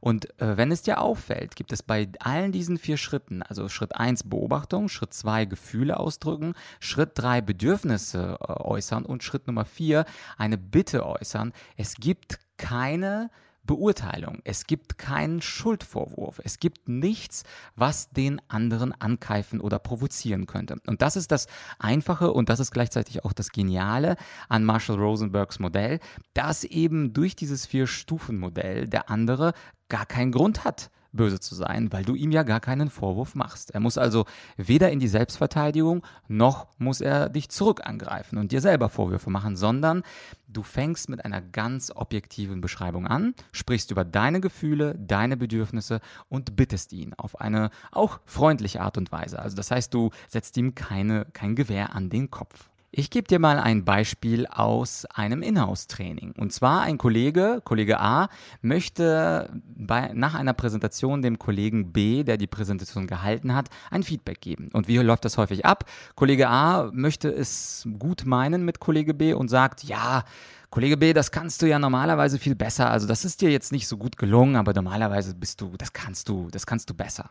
Und 0.00 0.28
äh, 0.40 0.56
wenn 0.56 0.72
es 0.72 0.82
dir 0.82 1.00
auffällt, 1.00 1.56
gibt 1.56 1.72
es 1.72 1.82
bei 1.82 2.08
allen 2.18 2.52
diesen 2.52 2.78
vier 2.78 2.96
Schritten, 2.96 3.42
also 3.42 3.68
Schritt 3.68 3.94
1 3.94 4.24
Beobachtung, 4.24 4.88
Schritt 4.88 5.14
2 5.14 5.44
Gefühle 5.44 5.98
ausdrücken, 5.98 6.54
Schritt 6.80 7.12
3 7.14 7.40
Bedürfnisse 7.40 8.38
äh, 8.40 8.52
äußern 8.52 9.04
und 9.04 9.22
Schritt 9.22 9.46
Nummer 9.46 9.64
4 9.64 10.04
eine 10.36 10.58
Bitte 10.58 11.06
äußern, 11.06 11.52
es 11.76 11.94
gibt 11.94 12.40
keine 12.56 13.30
Beurteilung. 13.64 14.40
Es 14.44 14.66
gibt 14.66 14.98
keinen 14.98 15.42
Schuldvorwurf. 15.42 16.40
Es 16.44 16.58
gibt 16.58 16.88
nichts, 16.88 17.44
was 17.76 18.10
den 18.10 18.40
anderen 18.48 18.92
ankeifen 18.92 19.60
oder 19.60 19.78
provozieren 19.78 20.46
könnte. 20.46 20.76
Und 20.86 21.02
das 21.02 21.16
ist 21.16 21.30
das 21.30 21.46
Einfache 21.78 22.32
und 22.32 22.48
das 22.48 22.60
ist 22.60 22.70
gleichzeitig 22.70 23.24
auch 23.24 23.32
das 23.32 23.50
Geniale 23.50 24.16
an 24.48 24.64
Marshall 24.64 24.96
Rosenbergs 24.96 25.58
Modell, 25.58 26.00
dass 26.34 26.64
eben 26.64 27.12
durch 27.12 27.36
dieses 27.36 27.66
Vier-Stufen-Modell 27.66 28.88
der 28.88 29.10
andere 29.10 29.52
gar 29.88 30.06
keinen 30.06 30.32
Grund 30.32 30.64
hat, 30.64 30.90
böse 31.12 31.40
zu 31.40 31.54
sein, 31.54 31.92
weil 31.92 32.04
du 32.04 32.14
ihm 32.14 32.30
ja 32.30 32.42
gar 32.42 32.60
keinen 32.60 32.90
Vorwurf 32.90 33.34
machst. 33.34 33.72
Er 33.72 33.80
muss 33.80 33.98
also 33.98 34.26
weder 34.56 34.90
in 34.90 35.00
die 35.00 35.08
Selbstverteidigung 35.08 36.06
noch 36.28 36.66
muss 36.78 37.00
er 37.00 37.28
dich 37.28 37.48
zurück 37.48 37.80
angreifen 37.84 38.38
und 38.38 38.52
dir 38.52 38.60
selber 38.60 38.88
Vorwürfe 38.88 39.30
machen, 39.30 39.56
sondern 39.56 40.02
du 40.48 40.62
fängst 40.62 41.08
mit 41.08 41.24
einer 41.24 41.40
ganz 41.40 41.92
objektiven 41.94 42.60
Beschreibung 42.60 43.06
an, 43.06 43.34
sprichst 43.52 43.90
über 43.90 44.04
deine 44.04 44.40
Gefühle, 44.40 44.96
deine 44.98 45.36
Bedürfnisse 45.36 46.00
und 46.28 46.56
bittest 46.56 46.92
ihn 46.92 47.14
auf 47.14 47.40
eine 47.40 47.70
auch 47.92 48.20
freundliche 48.24 48.80
Art 48.80 48.98
und 48.98 49.12
Weise. 49.12 49.38
Also 49.38 49.56
das 49.56 49.70
heißt, 49.70 49.92
du 49.92 50.10
setzt 50.28 50.56
ihm 50.56 50.74
keine, 50.74 51.26
kein 51.32 51.54
Gewehr 51.54 51.94
an 51.94 52.10
den 52.10 52.30
Kopf. 52.30 52.69
Ich 52.92 53.10
gebe 53.10 53.28
dir 53.28 53.38
mal 53.38 53.60
ein 53.60 53.84
Beispiel 53.84 54.48
aus 54.48 55.06
einem 55.06 55.42
Inhouse-Training. 55.42 56.32
Und 56.36 56.52
zwar 56.52 56.80
ein 56.80 56.98
Kollege, 56.98 57.62
Kollege 57.64 58.00
A, 58.00 58.28
möchte 58.62 59.48
bei, 59.76 60.10
nach 60.12 60.34
einer 60.34 60.54
Präsentation 60.54 61.22
dem 61.22 61.38
Kollegen 61.38 61.92
B, 61.92 62.24
der 62.24 62.36
die 62.36 62.48
Präsentation 62.48 63.06
gehalten 63.06 63.54
hat, 63.54 63.68
ein 63.92 64.02
Feedback 64.02 64.40
geben. 64.40 64.70
Und 64.72 64.88
wie 64.88 64.96
läuft 64.96 65.24
das 65.24 65.38
häufig 65.38 65.64
ab? 65.64 65.84
Kollege 66.16 66.48
A 66.48 66.90
möchte 66.92 67.28
es 67.28 67.86
gut 68.00 68.24
meinen 68.26 68.64
mit 68.64 68.80
Kollege 68.80 69.14
B 69.14 69.34
und 69.34 69.46
sagt, 69.46 69.84
ja, 69.84 70.24
Kollege 70.70 70.96
B, 70.96 71.12
das 71.12 71.30
kannst 71.30 71.62
du 71.62 71.66
ja 71.66 71.78
normalerweise 71.78 72.40
viel 72.40 72.56
besser. 72.56 72.90
Also 72.90 73.06
das 73.06 73.24
ist 73.24 73.40
dir 73.40 73.52
jetzt 73.52 73.70
nicht 73.70 73.86
so 73.86 73.98
gut 73.98 74.16
gelungen, 74.16 74.56
aber 74.56 74.74
normalerweise 74.74 75.36
bist 75.36 75.60
du, 75.60 75.76
das 75.76 75.92
kannst 75.92 76.28
du, 76.28 76.48
das 76.50 76.66
kannst 76.66 76.90
du 76.90 76.94
besser. 76.94 77.30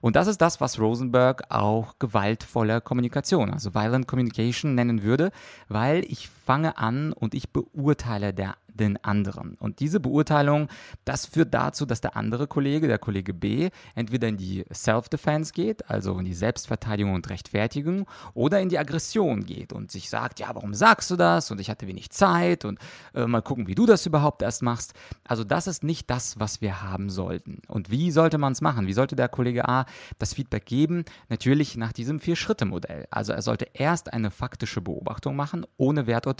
Und 0.00 0.16
das 0.16 0.26
ist 0.26 0.40
das, 0.40 0.60
was 0.60 0.78
Rosenberg 0.78 1.44
auch 1.50 1.94
gewaltvolle 1.98 2.80
Kommunikation, 2.80 3.50
also 3.50 3.74
Violent 3.74 4.06
Communication 4.06 4.74
nennen 4.74 5.02
würde, 5.02 5.30
weil 5.68 6.04
ich 6.04 6.28
fange 6.48 6.78
an 6.78 7.12
und 7.12 7.34
ich 7.34 7.50
beurteile 7.50 8.32
der, 8.32 8.54
den 8.68 8.96
anderen. 9.04 9.54
Und 9.60 9.80
diese 9.80 10.00
Beurteilung, 10.00 10.68
das 11.04 11.26
führt 11.26 11.52
dazu, 11.52 11.84
dass 11.84 12.00
der 12.00 12.16
andere 12.16 12.46
Kollege, 12.46 12.88
der 12.88 12.98
Kollege 12.98 13.34
B, 13.34 13.68
entweder 13.94 14.28
in 14.28 14.38
die 14.38 14.64
Self-Defense 14.72 15.52
geht, 15.52 15.90
also 15.90 16.18
in 16.18 16.24
die 16.24 16.32
Selbstverteidigung 16.32 17.12
und 17.12 17.28
Rechtfertigung, 17.28 18.06
oder 18.32 18.60
in 18.60 18.70
die 18.70 18.78
Aggression 18.78 19.44
geht 19.44 19.74
und 19.74 19.90
sich 19.90 20.08
sagt, 20.08 20.40
ja, 20.40 20.48
warum 20.54 20.72
sagst 20.72 21.10
du 21.10 21.16
das? 21.16 21.50
Und 21.50 21.60
ich 21.60 21.68
hatte 21.68 21.86
wenig 21.86 22.08
Zeit 22.12 22.64
und 22.64 22.78
äh, 23.14 23.26
mal 23.26 23.42
gucken, 23.42 23.66
wie 23.66 23.74
du 23.74 23.84
das 23.84 24.06
überhaupt 24.06 24.40
erst 24.40 24.62
machst. 24.62 24.94
Also 25.24 25.44
das 25.44 25.66
ist 25.66 25.84
nicht 25.84 26.08
das, 26.08 26.40
was 26.40 26.62
wir 26.62 26.80
haben 26.80 27.10
sollten. 27.10 27.58
Und 27.68 27.90
wie 27.90 28.10
sollte 28.10 28.38
man 28.38 28.52
es 28.54 28.62
machen? 28.62 28.86
Wie 28.86 28.94
sollte 28.94 29.16
der 29.16 29.28
Kollege 29.28 29.68
A 29.68 29.84
das 30.18 30.32
Feedback 30.32 30.64
geben? 30.64 31.04
Natürlich 31.28 31.76
nach 31.76 31.92
diesem 31.92 32.20
Vier-Schritte-Modell. 32.20 33.06
Also 33.10 33.34
er 33.34 33.42
sollte 33.42 33.66
erst 33.74 34.14
eine 34.14 34.30
faktische 34.30 34.80
Beobachtung 34.80 35.36
machen, 35.36 35.66
ohne 35.76 36.06
Werturteil, 36.06 36.37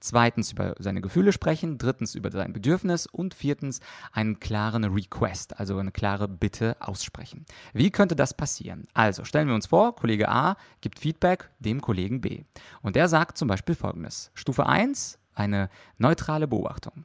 zweitens 0.00 0.52
über 0.52 0.74
seine 0.78 1.00
Gefühle 1.00 1.32
sprechen, 1.32 1.78
drittens 1.78 2.14
über 2.14 2.30
sein 2.30 2.52
Bedürfnis 2.52 3.06
und 3.06 3.34
viertens 3.34 3.80
einen 4.12 4.40
klaren 4.40 4.84
Request, 4.84 5.58
also 5.58 5.78
eine 5.78 5.92
klare 5.92 6.28
Bitte 6.28 6.76
aussprechen. 6.80 7.46
Wie 7.72 7.90
könnte 7.90 8.16
das 8.16 8.34
passieren? 8.34 8.86
Also 8.94 9.24
stellen 9.24 9.48
wir 9.48 9.54
uns 9.54 9.66
vor, 9.66 9.94
Kollege 9.94 10.28
A 10.28 10.56
gibt 10.80 10.98
Feedback 10.98 11.50
dem 11.58 11.80
Kollegen 11.80 12.20
B. 12.20 12.44
Und 12.82 12.96
der 12.96 13.08
sagt 13.08 13.38
zum 13.38 13.48
Beispiel 13.48 13.74
folgendes. 13.74 14.30
Stufe 14.34 14.66
1, 14.66 15.18
eine 15.34 15.70
neutrale 15.98 16.46
Beobachtung. 16.46 17.04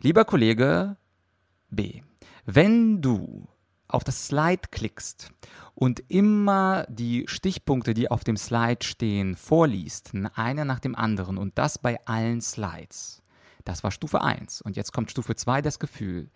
Lieber 0.00 0.24
Kollege 0.24 0.96
B, 1.70 2.02
wenn 2.44 3.00
du 3.00 3.48
auf 3.88 4.04
das 4.04 4.26
Slide 4.26 4.62
klickst 4.70 5.30
und 5.74 6.02
immer 6.08 6.86
die 6.88 7.24
Stichpunkte, 7.26 7.94
die 7.94 8.10
auf 8.10 8.24
dem 8.24 8.36
Slide 8.36 8.84
stehen, 8.84 9.36
vorliest, 9.36 10.12
einer 10.34 10.64
nach 10.64 10.80
dem 10.80 10.94
anderen 10.94 11.38
und 11.38 11.58
das 11.58 11.78
bei 11.78 11.98
allen 12.06 12.40
Slides, 12.40 13.22
das 13.64 13.82
war 13.82 13.90
Stufe 13.90 14.20
1. 14.20 14.60
Und 14.60 14.76
jetzt 14.76 14.92
kommt 14.92 15.10
Stufe 15.10 15.34
2, 15.34 15.62
das 15.62 15.78
Gefühl. 15.78 16.30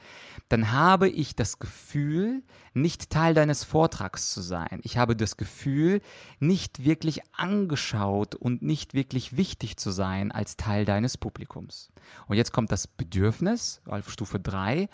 Dann 0.48 0.72
habe 0.72 1.10
ich 1.10 1.36
das 1.36 1.58
Gefühl, 1.58 2.42
nicht 2.72 3.10
Teil 3.10 3.34
deines 3.34 3.64
Vortrags 3.64 4.32
zu 4.32 4.40
sein. 4.40 4.80
Ich 4.82 4.96
habe 4.96 5.14
das 5.14 5.36
Gefühl, 5.36 6.00
nicht 6.40 6.84
wirklich 6.84 7.20
angeschaut 7.34 8.34
und 8.34 8.62
nicht 8.62 8.94
wirklich 8.94 9.36
wichtig 9.36 9.76
zu 9.76 9.90
sein 9.90 10.32
als 10.32 10.56
Teil 10.56 10.86
deines 10.86 11.18
Publikums. 11.18 11.90
Und 12.28 12.36
jetzt 12.38 12.52
kommt 12.52 12.72
das 12.72 12.86
Bedürfnis 12.86 13.82
auf 13.84 14.10
Stufe 14.10 14.40
3. 14.40 14.88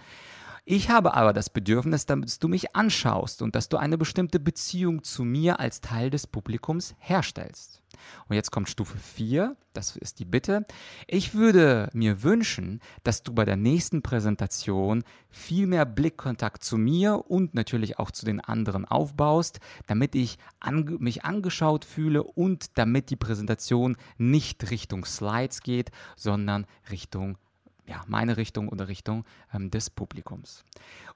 Ich 0.66 0.88
habe 0.88 1.12
aber 1.12 1.34
das 1.34 1.50
Bedürfnis, 1.50 2.06
dass 2.06 2.38
du 2.38 2.48
mich 2.48 2.74
anschaust 2.74 3.42
und 3.42 3.54
dass 3.54 3.68
du 3.68 3.76
eine 3.76 3.98
bestimmte 3.98 4.40
Beziehung 4.40 5.02
zu 5.02 5.22
mir 5.22 5.60
als 5.60 5.82
Teil 5.82 6.08
des 6.08 6.26
Publikums 6.26 6.94
herstellst. 6.98 7.82
Und 8.28 8.36
jetzt 8.36 8.50
kommt 8.50 8.70
Stufe 8.70 8.96
4, 8.96 9.56
das 9.74 9.94
ist 9.96 10.20
die 10.20 10.24
Bitte. 10.24 10.64
Ich 11.06 11.34
würde 11.34 11.90
mir 11.92 12.22
wünschen, 12.22 12.80
dass 13.02 13.22
du 13.22 13.34
bei 13.34 13.44
der 13.44 13.56
nächsten 13.56 14.00
Präsentation 14.00 15.04
viel 15.28 15.66
mehr 15.66 15.84
Blickkontakt 15.84 16.64
zu 16.64 16.78
mir 16.78 17.30
und 17.30 17.54
natürlich 17.54 17.98
auch 17.98 18.10
zu 18.10 18.24
den 18.24 18.40
anderen 18.40 18.86
aufbaust, 18.86 19.60
damit 19.86 20.14
ich 20.14 20.38
ange 20.60 20.92
mich 20.92 21.24
angeschaut 21.24 21.84
fühle 21.84 22.22
und 22.22 22.78
damit 22.78 23.10
die 23.10 23.16
Präsentation 23.16 23.96
nicht 24.16 24.70
Richtung 24.70 25.04
Slides 25.04 25.60
geht, 25.60 25.90
sondern 26.16 26.66
Richtung 26.90 27.36
ja, 27.86 28.02
meine 28.06 28.36
Richtung 28.36 28.68
oder 28.68 28.88
Richtung 28.88 29.24
ähm, 29.52 29.70
des 29.70 29.90
Publikums. 29.90 30.64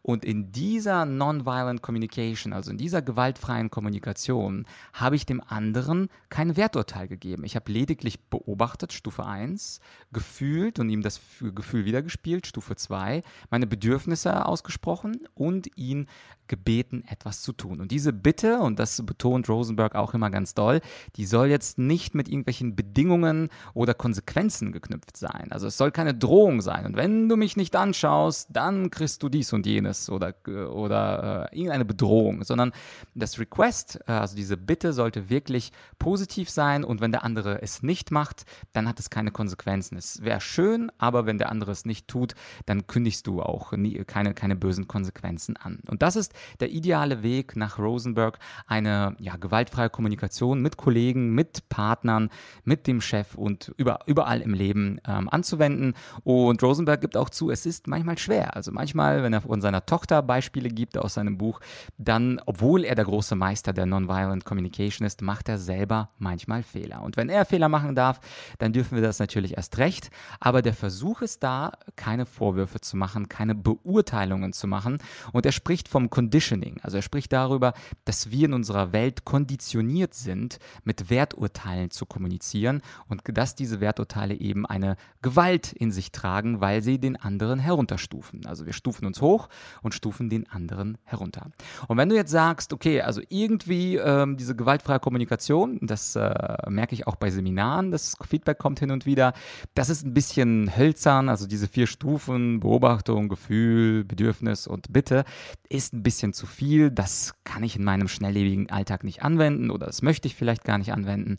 Und 0.02 0.24
in 0.24 0.52
dieser 0.52 1.04
Nonviolent 1.04 1.82
Communication, 1.82 2.52
also 2.52 2.70
in 2.70 2.78
dieser 2.78 3.02
gewaltfreien 3.02 3.70
Kommunikation, 3.70 4.66
habe 4.92 5.16
ich 5.16 5.26
dem 5.26 5.42
anderen 5.46 6.08
kein 6.28 6.56
Werturteil 6.56 7.08
gegeben. 7.08 7.44
Ich 7.44 7.56
habe 7.56 7.72
lediglich 7.72 8.20
beobachtet, 8.20 8.92
Stufe 8.92 9.26
1, 9.26 9.80
gefühlt 10.12 10.78
und 10.78 10.88
ihm 10.90 11.02
das 11.02 11.20
Gefühl 11.40 11.84
wiedergespielt, 11.84 12.46
Stufe 12.46 12.76
2, 12.76 13.22
meine 13.50 13.66
Bedürfnisse 13.66 14.46
ausgesprochen 14.46 15.26
und 15.34 15.76
ihn 15.76 16.06
gebeten, 16.48 17.04
etwas 17.06 17.42
zu 17.42 17.52
tun. 17.52 17.80
Und 17.80 17.92
diese 17.92 18.12
Bitte, 18.12 18.60
und 18.60 18.78
das 18.78 19.04
betont 19.04 19.48
Rosenberg 19.48 19.94
auch 19.94 20.14
immer 20.14 20.30
ganz 20.30 20.54
doll, 20.54 20.80
die 21.16 21.26
soll 21.26 21.48
jetzt 21.48 21.78
nicht 21.78 22.14
mit 22.14 22.28
irgendwelchen 22.28 22.74
Bedingungen 22.74 23.50
oder 23.74 23.94
Konsequenzen 23.94 24.72
geknüpft 24.72 25.16
sein. 25.16 25.48
Also 25.50 25.66
es 25.66 25.76
soll 25.76 25.90
keine 25.92 26.14
Drohung 26.14 26.57
sein. 26.60 26.86
Und 26.86 26.96
wenn 26.96 27.28
du 27.28 27.36
mich 27.36 27.56
nicht 27.56 27.76
anschaust, 27.76 28.48
dann 28.52 28.90
kriegst 28.90 29.22
du 29.22 29.28
dies 29.28 29.52
und 29.52 29.66
jenes 29.66 30.10
oder, 30.10 30.34
oder 30.46 31.48
äh, 31.52 31.56
irgendeine 31.56 31.84
Bedrohung, 31.84 32.44
sondern 32.44 32.72
das 33.14 33.38
Request, 33.38 34.00
äh, 34.06 34.12
also 34.12 34.36
diese 34.36 34.56
Bitte 34.56 34.92
sollte 34.92 35.30
wirklich 35.30 35.72
positiv 35.98 36.50
sein 36.50 36.84
und 36.84 37.00
wenn 37.00 37.12
der 37.12 37.24
andere 37.24 37.62
es 37.62 37.82
nicht 37.82 38.10
macht, 38.10 38.44
dann 38.72 38.88
hat 38.88 38.98
es 38.98 39.10
keine 39.10 39.30
Konsequenzen. 39.30 39.96
Es 39.96 40.22
wäre 40.22 40.40
schön, 40.40 40.90
aber 40.98 41.26
wenn 41.26 41.38
der 41.38 41.50
andere 41.50 41.72
es 41.72 41.84
nicht 41.84 42.08
tut, 42.08 42.34
dann 42.66 42.86
kündigst 42.86 43.26
du 43.26 43.42
auch 43.42 43.72
nie, 43.72 44.04
keine, 44.04 44.34
keine 44.34 44.56
bösen 44.56 44.88
Konsequenzen 44.88 45.56
an. 45.56 45.80
Und 45.88 46.02
das 46.02 46.16
ist 46.16 46.32
der 46.60 46.70
ideale 46.70 47.22
Weg 47.22 47.56
nach 47.56 47.78
Rosenberg, 47.78 48.38
eine 48.66 49.16
ja, 49.18 49.36
gewaltfreie 49.36 49.90
Kommunikation 49.90 50.60
mit 50.60 50.76
Kollegen, 50.76 51.34
mit 51.34 51.68
Partnern, 51.68 52.30
mit 52.64 52.86
dem 52.86 53.00
Chef 53.00 53.34
und 53.34 53.72
über, 53.76 54.00
überall 54.06 54.40
im 54.40 54.54
Leben 54.54 55.00
ähm, 55.06 55.28
anzuwenden. 55.28 55.94
Und 56.24 56.47
Rosenberg 56.56 57.00
gibt 57.00 57.16
auch 57.16 57.30
zu, 57.30 57.50
es 57.50 57.66
ist 57.66 57.86
manchmal 57.86 58.18
schwer. 58.18 58.56
Also 58.56 58.72
manchmal, 58.72 59.22
wenn 59.22 59.32
er 59.32 59.40
von 59.40 59.60
seiner 59.60 59.84
Tochter 59.84 60.22
Beispiele 60.22 60.68
gibt 60.68 60.96
aus 60.96 61.14
seinem 61.14 61.38
Buch, 61.38 61.60
dann, 61.98 62.40
obwohl 62.46 62.84
er 62.84 62.94
der 62.94 63.04
große 63.04 63.34
Meister 63.34 63.72
der 63.72 63.86
Nonviolent 63.86 64.44
Communication 64.44 65.06
ist, 65.06 65.22
macht 65.22 65.48
er 65.48 65.58
selber 65.58 66.10
manchmal 66.18 66.62
Fehler. 66.62 67.02
Und 67.02 67.16
wenn 67.16 67.28
er 67.28 67.44
Fehler 67.44 67.68
machen 67.68 67.94
darf, 67.94 68.20
dann 68.58 68.72
dürfen 68.72 68.96
wir 68.96 69.02
das 69.02 69.18
natürlich 69.18 69.56
erst 69.56 69.78
recht. 69.78 70.10
Aber 70.40 70.62
der 70.62 70.74
Versuch 70.74 71.22
ist 71.22 71.42
da, 71.42 71.72
keine 71.96 72.26
Vorwürfe 72.26 72.80
zu 72.80 72.96
machen, 72.96 73.28
keine 73.28 73.54
Beurteilungen 73.54 74.52
zu 74.52 74.66
machen. 74.66 74.98
Und 75.32 75.46
er 75.46 75.52
spricht 75.52 75.88
vom 75.88 76.10
Conditioning. 76.10 76.76
Also 76.82 76.98
er 76.98 77.02
spricht 77.02 77.32
darüber, 77.32 77.72
dass 78.04 78.30
wir 78.30 78.46
in 78.46 78.54
unserer 78.54 78.92
Welt 78.92 79.24
konditioniert 79.24 80.14
sind, 80.14 80.58
mit 80.84 81.10
Werturteilen 81.10 81.90
zu 81.90 82.06
kommunizieren 82.06 82.82
und 83.08 83.22
dass 83.26 83.54
diese 83.54 83.80
Werturteile 83.80 84.34
eben 84.34 84.66
eine 84.66 84.96
Gewalt 85.22 85.72
in 85.72 85.90
sich 85.90 86.12
tragen, 86.12 86.28
weil 86.60 86.82
sie 86.82 86.98
den 86.98 87.16
anderen 87.16 87.58
herunterstufen. 87.58 88.46
Also 88.46 88.66
wir 88.66 88.72
stufen 88.72 89.06
uns 89.06 89.20
hoch 89.20 89.48
und 89.82 89.94
stufen 89.94 90.30
den 90.30 90.48
anderen 90.48 90.98
herunter. 91.04 91.50
Und 91.86 91.96
wenn 91.96 92.08
du 92.08 92.16
jetzt 92.16 92.30
sagst, 92.30 92.72
okay, 92.72 93.02
also 93.02 93.20
irgendwie 93.28 93.96
ähm, 93.96 94.36
diese 94.36 94.54
gewaltfreie 94.54 95.00
Kommunikation, 95.00 95.78
das 95.82 96.16
äh, 96.16 96.56
merke 96.68 96.94
ich 96.94 97.06
auch 97.06 97.16
bei 97.16 97.30
Seminaren, 97.30 97.90
das 97.90 98.16
Feedback 98.26 98.58
kommt 98.58 98.80
hin 98.80 98.90
und 98.90 99.06
wieder, 99.06 99.32
das 99.74 99.88
ist 99.88 100.04
ein 100.04 100.14
bisschen 100.14 100.76
hölzern, 100.76 101.28
also 101.28 101.46
diese 101.46 101.68
vier 101.68 101.86
Stufen, 101.86 102.60
Beobachtung, 102.60 103.28
Gefühl, 103.28 104.04
Bedürfnis 104.04 104.66
und 104.66 104.92
Bitte, 104.92 105.24
ist 105.68 105.92
ein 105.94 106.02
bisschen 106.02 106.32
zu 106.32 106.46
viel. 106.46 106.90
Das 106.90 107.34
kann 107.44 107.62
ich 107.62 107.76
in 107.76 107.84
meinem 107.84 108.08
schnelllebigen 108.08 108.70
Alltag 108.70 109.04
nicht 109.04 109.22
anwenden 109.22 109.70
oder 109.70 109.86
das 109.86 110.02
möchte 110.02 110.28
ich 110.28 110.34
vielleicht 110.34 110.64
gar 110.64 110.78
nicht 110.78 110.92
anwenden. 110.92 111.36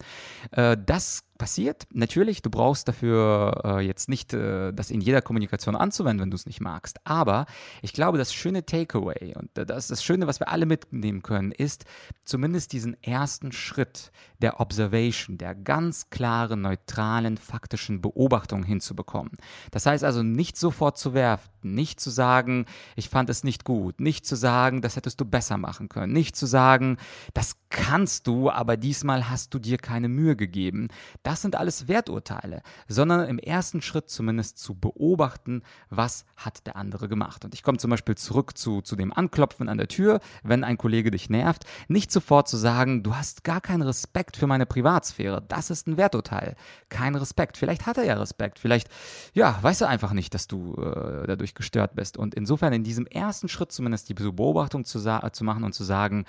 Äh, 0.52 0.78
das 0.84 1.24
passiert. 1.40 1.88
Natürlich, 1.92 2.44
du 2.44 2.52
brauchst 2.52 2.88
dafür 2.88 3.62
äh, 3.64 3.80
jetzt 3.80 4.10
nicht 4.10 4.34
äh, 4.34 4.72
das 4.72 4.92
in 4.92 5.02
jeder 5.02 5.24
Kommunikation 5.24 5.76
anzuwenden, 5.76 6.22
wenn 6.22 6.30
du 6.30 6.36
es 6.36 6.46
nicht 6.46 6.62
magst. 6.62 7.00
Aber 7.06 7.48
ich 7.82 7.94
glaube, 7.94 8.20
das 8.20 8.32
schöne 8.32 8.64
Takeaway 8.64 9.34
und 9.36 9.50
das, 9.56 9.88
das 9.88 10.04
Schöne, 10.04 10.28
was 10.28 10.40
wir 10.40 10.50
alle 10.50 10.68
mitnehmen 10.68 11.24
können, 11.24 11.52
ist 11.52 11.86
zumindest 12.24 12.74
diesen 12.74 13.02
ersten 13.02 13.52
Schritt 13.52 14.12
der 14.42 14.60
Observation, 14.60 15.38
der 15.38 15.56
ganz 15.56 16.10
klaren, 16.10 16.62
neutralen, 16.62 17.38
faktischen 17.38 18.02
Beobachtung 18.02 18.64
hinzubekommen. 18.64 19.32
Das 19.72 19.86
heißt 19.86 20.04
also 20.04 20.22
nicht 20.22 20.58
sofort 20.58 20.98
zu 20.98 21.14
werfen, 21.14 21.50
nicht 21.62 22.00
zu 22.00 22.10
sagen, 22.10 22.66
ich 22.96 23.10
fand 23.10 23.30
es 23.30 23.44
nicht 23.44 23.64
gut, 23.64 24.00
nicht 24.00 24.26
zu 24.26 24.36
sagen, 24.36 24.82
das 24.82 24.96
hättest 24.96 25.20
du 25.20 25.26
besser 25.26 25.58
machen 25.58 25.90
können, 25.90 26.14
nicht 26.14 26.36
zu 26.36 26.46
sagen, 26.46 26.98
das 27.34 27.56
kannst 27.70 28.28
du, 28.28 28.50
aber 28.50 28.78
diesmal 28.78 29.30
hast 29.30 29.54
du 29.54 29.60
dir 29.60 29.78
keine 29.78 30.10
Mühe 30.10 30.36
gegeben. 30.36 30.90
Sind 31.36 31.56
alles 31.56 31.88
Werturteile, 31.88 32.62
sondern 32.88 33.28
im 33.28 33.40
ersten 33.40 33.82
Schritt 33.82 34.10
zumindest 34.10 34.58
zu 34.58 34.76
beobachten, 34.76 35.64
was 35.90 36.26
hat 36.38 36.66
der 36.68 36.76
andere 36.76 37.08
gemacht. 37.08 37.46
Und 37.46 37.54
ich 37.54 37.64
komme 37.64 37.78
zum 37.78 37.92
Beispiel 37.92 38.16
zurück 38.16 38.58
zu, 38.58 38.82
zu 38.82 38.96
dem 38.96 39.14
Anklopfen 39.14 39.70
an 39.70 39.78
der 39.78 39.88
Tür, 39.88 40.20
wenn 40.44 40.64
ein 40.64 40.78
Kollege 40.78 41.12
dich 41.12 41.30
nervt, 41.30 41.66
nicht 41.88 42.12
sofort 42.12 42.48
zu 42.48 42.58
sagen, 42.58 43.04
du 43.04 43.16
hast 43.16 43.44
gar 43.44 43.62
keinen 43.62 43.82
Respekt 43.82 44.38
für 44.38 44.48
meine 44.48 44.66
Privatsphäre. 44.66 45.44
Das 45.48 45.70
ist 45.70 45.88
ein 45.88 45.98
Werturteil. 45.98 46.56
Kein 46.90 47.16
Respekt. 47.16 47.58
Vielleicht 47.58 47.86
hat 47.86 47.98
er 47.98 48.06
ja 48.06 48.16
Respekt. 48.16 48.60
Vielleicht, 48.60 48.90
ja, 49.34 49.58
weiß 49.62 49.82
er 49.82 49.90
einfach 49.90 50.14
nicht, 50.14 50.34
dass 50.34 50.48
du 50.48 50.76
äh, 50.76 51.28
dadurch 51.28 51.56
gestört 51.56 51.96
bist. 51.96 52.18
Und 52.18 52.36
insofern 52.36 52.74
in 52.74 52.84
diesem 52.84 53.06
ersten 53.08 53.50
Schritt 53.50 53.72
zumindest 53.72 54.10
die 54.10 54.14
Beobachtung 54.14 54.86
zu, 54.86 55.00
zu 55.00 55.44
machen 55.44 55.64
und 55.64 55.74
zu 55.74 55.84
sagen, 55.84 56.26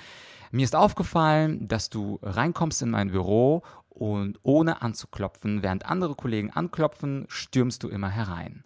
mir 0.52 0.64
ist 0.64 0.74
aufgefallen, 0.74 1.68
dass 1.68 1.90
du 1.90 2.18
reinkommst 2.22 2.82
in 2.82 2.90
mein 2.90 3.12
Büro 3.12 3.62
und 3.90 4.38
ohne 4.42 4.82
anzuklopfen, 4.82 5.62
während 5.62 5.84
andere 5.86 6.14
Kollegen 6.14 6.50
anklopfen, 6.50 7.26
stürmst 7.28 7.82
du 7.82 7.88
immer 7.88 8.08
herein. 8.08 8.64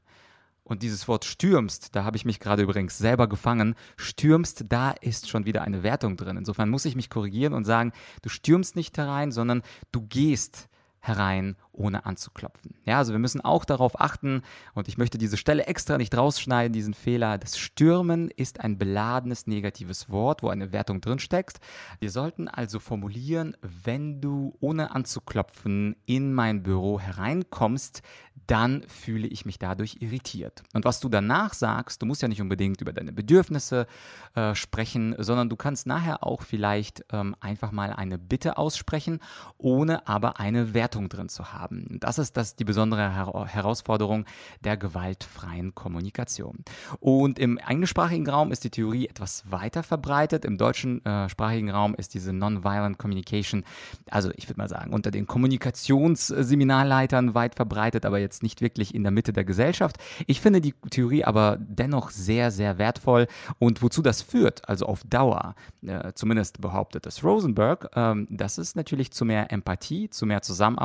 Und 0.63 0.83
dieses 0.83 1.09
Wort 1.09 1.27
stürmst, 1.27 1.95
da 1.95 2.05
habe 2.05 2.17
ich 2.17 2.25
mich 2.25 2.41
gerade 2.41 2.63
übrigens 2.63 2.97
selber 2.97 3.29
gefangen, 3.29 3.75
stürmst, 3.97 4.65
da 4.71 4.93
ist 4.93 5.29
schon 5.29 5.45
wieder 5.45 5.63
eine 5.63 5.83
Wertung 5.83 6.17
drin. 6.17 6.39
Insofern 6.39 6.71
muss 6.71 6.87
ich 6.87 6.97
mich 6.97 7.11
korrigieren 7.11 7.53
und 7.53 7.65
sagen, 7.65 7.93
du 8.23 8.31
stürmst 8.31 8.75
nicht 8.75 8.97
herein, 8.97 9.31
sondern 9.31 9.63
du 9.93 10.01
gehst 10.07 10.69
herein, 11.05 11.57
ohne 11.73 12.07
anzuklopfen. 12.07 12.75
Ja, 12.85 12.99
also 12.99 13.13
wir 13.13 13.19
müssen 13.19 13.43
auch 13.43 13.65
darauf 13.65 14.01
achten, 14.01 14.43
und 14.75 14.89
ich 14.89 14.97
möchte 14.97 15.19
diese 15.19 15.37
Stelle 15.37 15.67
extra 15.67 15.99
nicht 15.99 16.17
rausschneiden, 16.17 16.73
diesen 16.73 16.95
Fehler. 16.95 17.37
Das 17.37 17.59
Stürmen 17.59 18.31
ist 18.31 18.61
ein 18.61 18.79
beladenes 18.79 19.47
negatives 19.47 20.09
Wort, 20.09 20.43
wo 20.43 20.49
eine 20.49 20.73
Wertung 20.73 21.01
drinsteckt. 21.01 21.61
Wir 22.01 22.11
sollten 22.11 22.49
also 22.49 22.79
formulieren, 22.79 23.55
wenn 23.61 24.23
du 24.23 24.57
ohne 24.61 24.93
anzuklopfen 24.93 25.97
in 26.07 26.33
mein 26.33 26.63
Büro 26.63 26.99
hereinkommst, 26.99 28.03
dann 28.47 28.83
fühle 28.89 29.27
ich 29.27 29.47
mich 29.47 29.59
dadurch 29.59 29.99
irritiert. 30.01 30.63
Und 30.75 30.85
was 30.85 31.01
du 31.01 31.09
danach 31.09 31.55
sagst, 31.55 32.03
du 32.03 32.07
musst 32.07 32.23
ja 32.23 32.29
nicht 32.29 32.43
unbedingt 32.43 32.81
über 32.81 32.93
deine 32.93 33.13
Bedürfnisse 33.13 33.87
äh, 34.35 34.55
sprechen, 34.55 35.15
sondern 35.19 35.49
du 35.49 35.57
kannst 35.57 35.87
nachher 35.87 36.25
auch 36.25 36.43
vielleicht 36.43 37.05
ähm, 37.11 37.37
einfach 37.41 37.73
mal 37.73 37.93
eine 37.93 38.19
Bitte 38.19 38.59
aussprechen, 38.59 39.21
ohne 39.57 40.07
aber 40.09 40.41
eine 40.41 40.75
Wertung 40.75 40.94
drin 40.95 41.29
zu 41.29 41.53
haben. 41.53 41.99
Das 42.01 42.19
ist 42.19 42.37
das 42.37 42.57
die 42.57 42.65
besondere 42.65 43.15
Her 43.15 43.47
Herausforderung 43.47 44.25
der 44.63 44.77
gewaltfreien 44.77 45.75
Kommunikation. 45.75 46.65
Und 47.01 47.39
im 47.39 47.57
englischsprachigen 47.59 48.29
Raum 48.29 48.53
ist 48.53 48.65
die 48.65 48.71
Theorie 48.71 49.09
etwas 49.09 49.51
weiter 49.51 49.83
verbreitet. 49.83 50.45
Im 50.45 50.59
deutschen 50.59 51.03
äh, 51.05 51.29
sprachigen 51.29 51.71
Raum 51.71 51.95
ist 51.95 52.15
diese 52.15 52.33
Nonviolent 52.33 52.99
Communication, 52.99 53.65
also 54.11 54.31
ich 54.37 54.49
würde 54.49 54.59
mal 54.59 54.69
sagen, 54.69 54.93
unter 54.93 55.11
den 55.11 55.27
Kommunikationsseminarleitern 55.27 57.35
weit 57.35 57.57
verbreitet, 57.57 58.07
aber 58.07 58.19
jetzt 58.19 58.43
nicht 58.43 58.61
wirklich 58.61 58.95
in 58.95 59.03
der 59.03 59.13
Mitte 59.13 59.33
der 59.33 59.45
Gesellschaft. 59.45 59.97
Ich 60.27 60.41
finde 60.41 60.61
die 60.61 60.75
Theorie 60.91 61.25
aber 61.25 61.57
dennoch 61.61 62.11
sehr, 62.11 62.51
sehr 62.51 62.77
wertvoll 62.79 63.27
und 63.59 63.83
wozu 63.83 64.03
das 64.03 64.23
führt, 64.23 64.69
also 64.69 64.87
auf 64.87 65.03
Dauer, 65.05 65.55
äh, 65.83 66.13
zumindest 66.15 66.61
behauptet 66.61 67.07
es 67.07 67.25
Rosenberg, 67.25 67.91
ähm, 67.95 68.27
das 68.31 68.59
ist 68.59 68.77
natürlich 68.77 69.13
zu 69.13 69.25
mehr 69.25 69.51
Empathie, 69.53 70.11
zu 70.11 70.27
mehr 70.27 70.43
Zusammenarbeit, 70.43 70.84